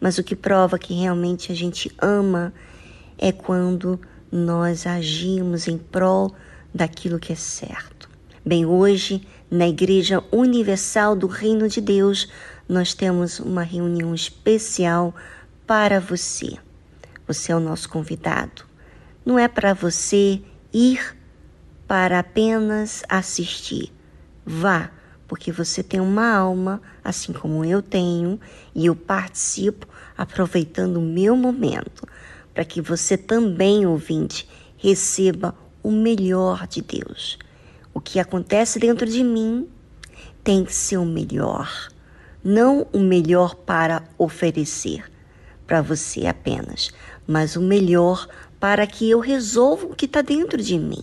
mas 0.00 0.18
o 0.18 0.22
que 0.22 0.36
prova 0.36 0.78
que 0.78 0.94
realmente 0.94 1.50
a 1.50 1.54
gente 1.54 1.90
ama 2.00 2.54
é 3.18 3.32
quando 3.32 4.00
nós 4.30 4.86
agimos 4.86 5.66
em 5.66 5.76
prol 5.76 6.32
daquilo 6.72 7.18
que 7.18 7.32
é 7.32 7.36
certo. 7.36 7.91
Bem, 8.44 8.66
hoje, 8.66 9.24
na 9.48 9.68
Igreja 9.68 10.20
Universal 10.32 11.14
do 11.14 11.28
Reino 11.28 11.68
de 11.68 11.80
Deus, 11.80 12.28
nós 12.68 12.92
temos 12.92 13.38
uma 13.38 13.62
reunião 13.62 14.12
especial 14.12 15.14
para 15.64 16.00
você. 16.00 16.58
Você 17.24 17.52
é 17.52 17.56
o 17.56 17.60
nosso 17.60 17.88
convidado. 17.88 18.64
Não 19.24 19.38
é 19.38 19.46
para 19.46 19.72
você 19.72 20.42
ir 20.72 21.16
para 21.86 22.18
apenas 22.18 23.04
assistir. 23.08 23.92
Vá, 24.44 24.90
porque 25.28 25.52
você 25.52 25.80
tem 25.80 26.00
uma 26.00 26.34
alma, 26.34 26.82
assim 27.04 27.32
como 27.32 27.64
eu 27.64 27.80
tenho, 27.80 28.40
e 28.74 28.86
eu 28.86 28.96
participo 28.96 29.86
aproveitando 30.18 30.96
o 30.96 31.00
meu 31.00 31.36
momento, 31.36 32.08
para 32.52 32.64
que 32.64 32.82
você 32.82 33.16
também, 33.16 33.86
ouvinte, 33.86 34.48
receba 34.76 35.54
o 35.80 35.92
melhor 35.92 36.66
de 36.66 36.82
Deus. 36.82 37.38
O 37.94 38.00
que 38.00 38.18
acontece 38.18 38.78
dentro 38.78 39.06
de 39.06 39.22
mim 39.22 39.68
tem 40.42 40.64
que 40.64 40.74
ser 40.74 40.96
o 40.96 41.04
melhor, 41.04 41.88
não 42.42 42.86
o 42.92 42.98
melhor 42.98 43.54
para 43.54 44.02
oferecer 44.18 45.04
para 45.66 45.80
você 45.80 46.26
apenas, 46.26 46.90
mas 47.26 47.56
o 47.56 47.60
melhor 47.60 48.26
para 48.58 48.86
que 48.86 49.08
eu 49.08 49.20
resolva 49.20 49.86
o 49.86 49.94
que 49.94 50.06
está 50.06 50.22
dentro 50.22 50.62
de 50.62 50.78
mim. 50.78 51.02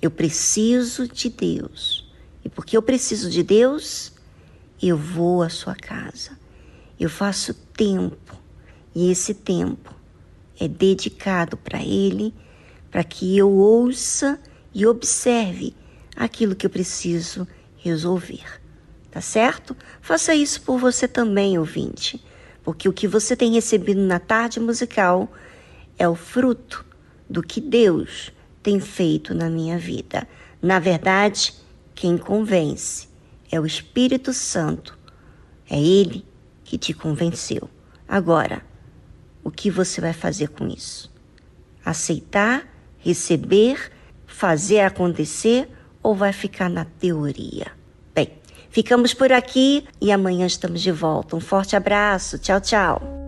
Eu 0.00 0.10
preciso 0.10 1.08
de 1.08 1.28
Deus. 1.30 2.06
E 2.44 2.48
porque 2.48 2.76
eu 2.76 2.82
preciso 2.82 3.30
de 3.30 3.42
Deus, 3.42 4.12
eu 4.82 4.96
vou 4.96 5.42
à 5.42 5.48
sua 5.48 5.74
casa. 5.74 6.38
Eu 6.98 7.08
faço 7.08 7.54
tempo. 7.54 8.36
E 8.94 9.10
esse 9.10 9.34
tempo 9.34 9.94
é 10.60 10.68
dedicado 10.68 11.56
para 11.56 11.82
Ele, 11.82 12.34
para 12.90 13.02
que 13.02 13.36
eu 13.36 13.50
ouça 13.50 14.38
e 14.74 14.86
observe 14.86 15.74
aquilo 16.16 16.56
que 16.56 16.66
eu 16.66 16.70
preciso 16.70 17.46
resolver. 17.76 18.44
Tá 19.10 19.20
certo? 19.20 19.76
Faça 20.00 20.34
isso 20.34 20.60
por 20.62 20.78
você 20.78 21.06
também, 21.06 21.58
ouvinte, 21.58 22.22
porque 22.62 22.88
o 22.88 22.92
que 22.92 23.06
você 23.06 23.36
tem 23.36 23.52
recebido 23.52 24.00
na 24.00 24.18
tarde 24.18 24.58
musical 24.58 25.30
é 25.98 26.08
o 26.08 26.14
fruto 26.14 26.84
do 27.28 27.42
que 27.42 27.60
Deus 27.60 28.32
tem 28.62 28.80
feito 28.80 29.34
na 29.34 29.48
minha 29.48 29.78
vida. 29.78 30.26
Na 30.60 30.78
verdade, 30.78 31.54
quem 31.94 32.18
convence 32.18 33.08
é 33.50 33.60
o 33.60 33.66
Espírito 33.66 34.32
Santo. 34.32 34.98
É 35.68 35.80
Ele 35.80 36.24
que 36.64 36.76
te 36.76 36.92
convenceu. 36.92 37.70
Agora, 38.08 38.62
o 39.42 39.50
que 39.50 39.70
você 39.70 40.00
vai 40.00 40.12
fazer 40.12 40.48
com 40.48 40.66
isso? 40.66 41.12
Aceitar, 41.84 42.68
receber, 42.98 43.92
fazer 44.26 44.80
acontecer 44.80 45.68
ou 46.06 46.14
vai 46.14 46.32
ficar 46.32 46.70
na 46.70 46.84
teoria? 46.84 47.66
Bem, 48.14 48.30
ficamos 48.70 49.12
por 49.12 49.32
aqui 49.32 49.84
e 50.00 50.12
amanhã 50.12 50.46
estamos 50.46 50.80
de 50.80 50.92
volta. 50.92 51.34
Um 51.34 51.40
forte 51.40 51.74
abraço. 51.74 52.38
Tchau, 52.38 52.60
tchau. 52.60 53.25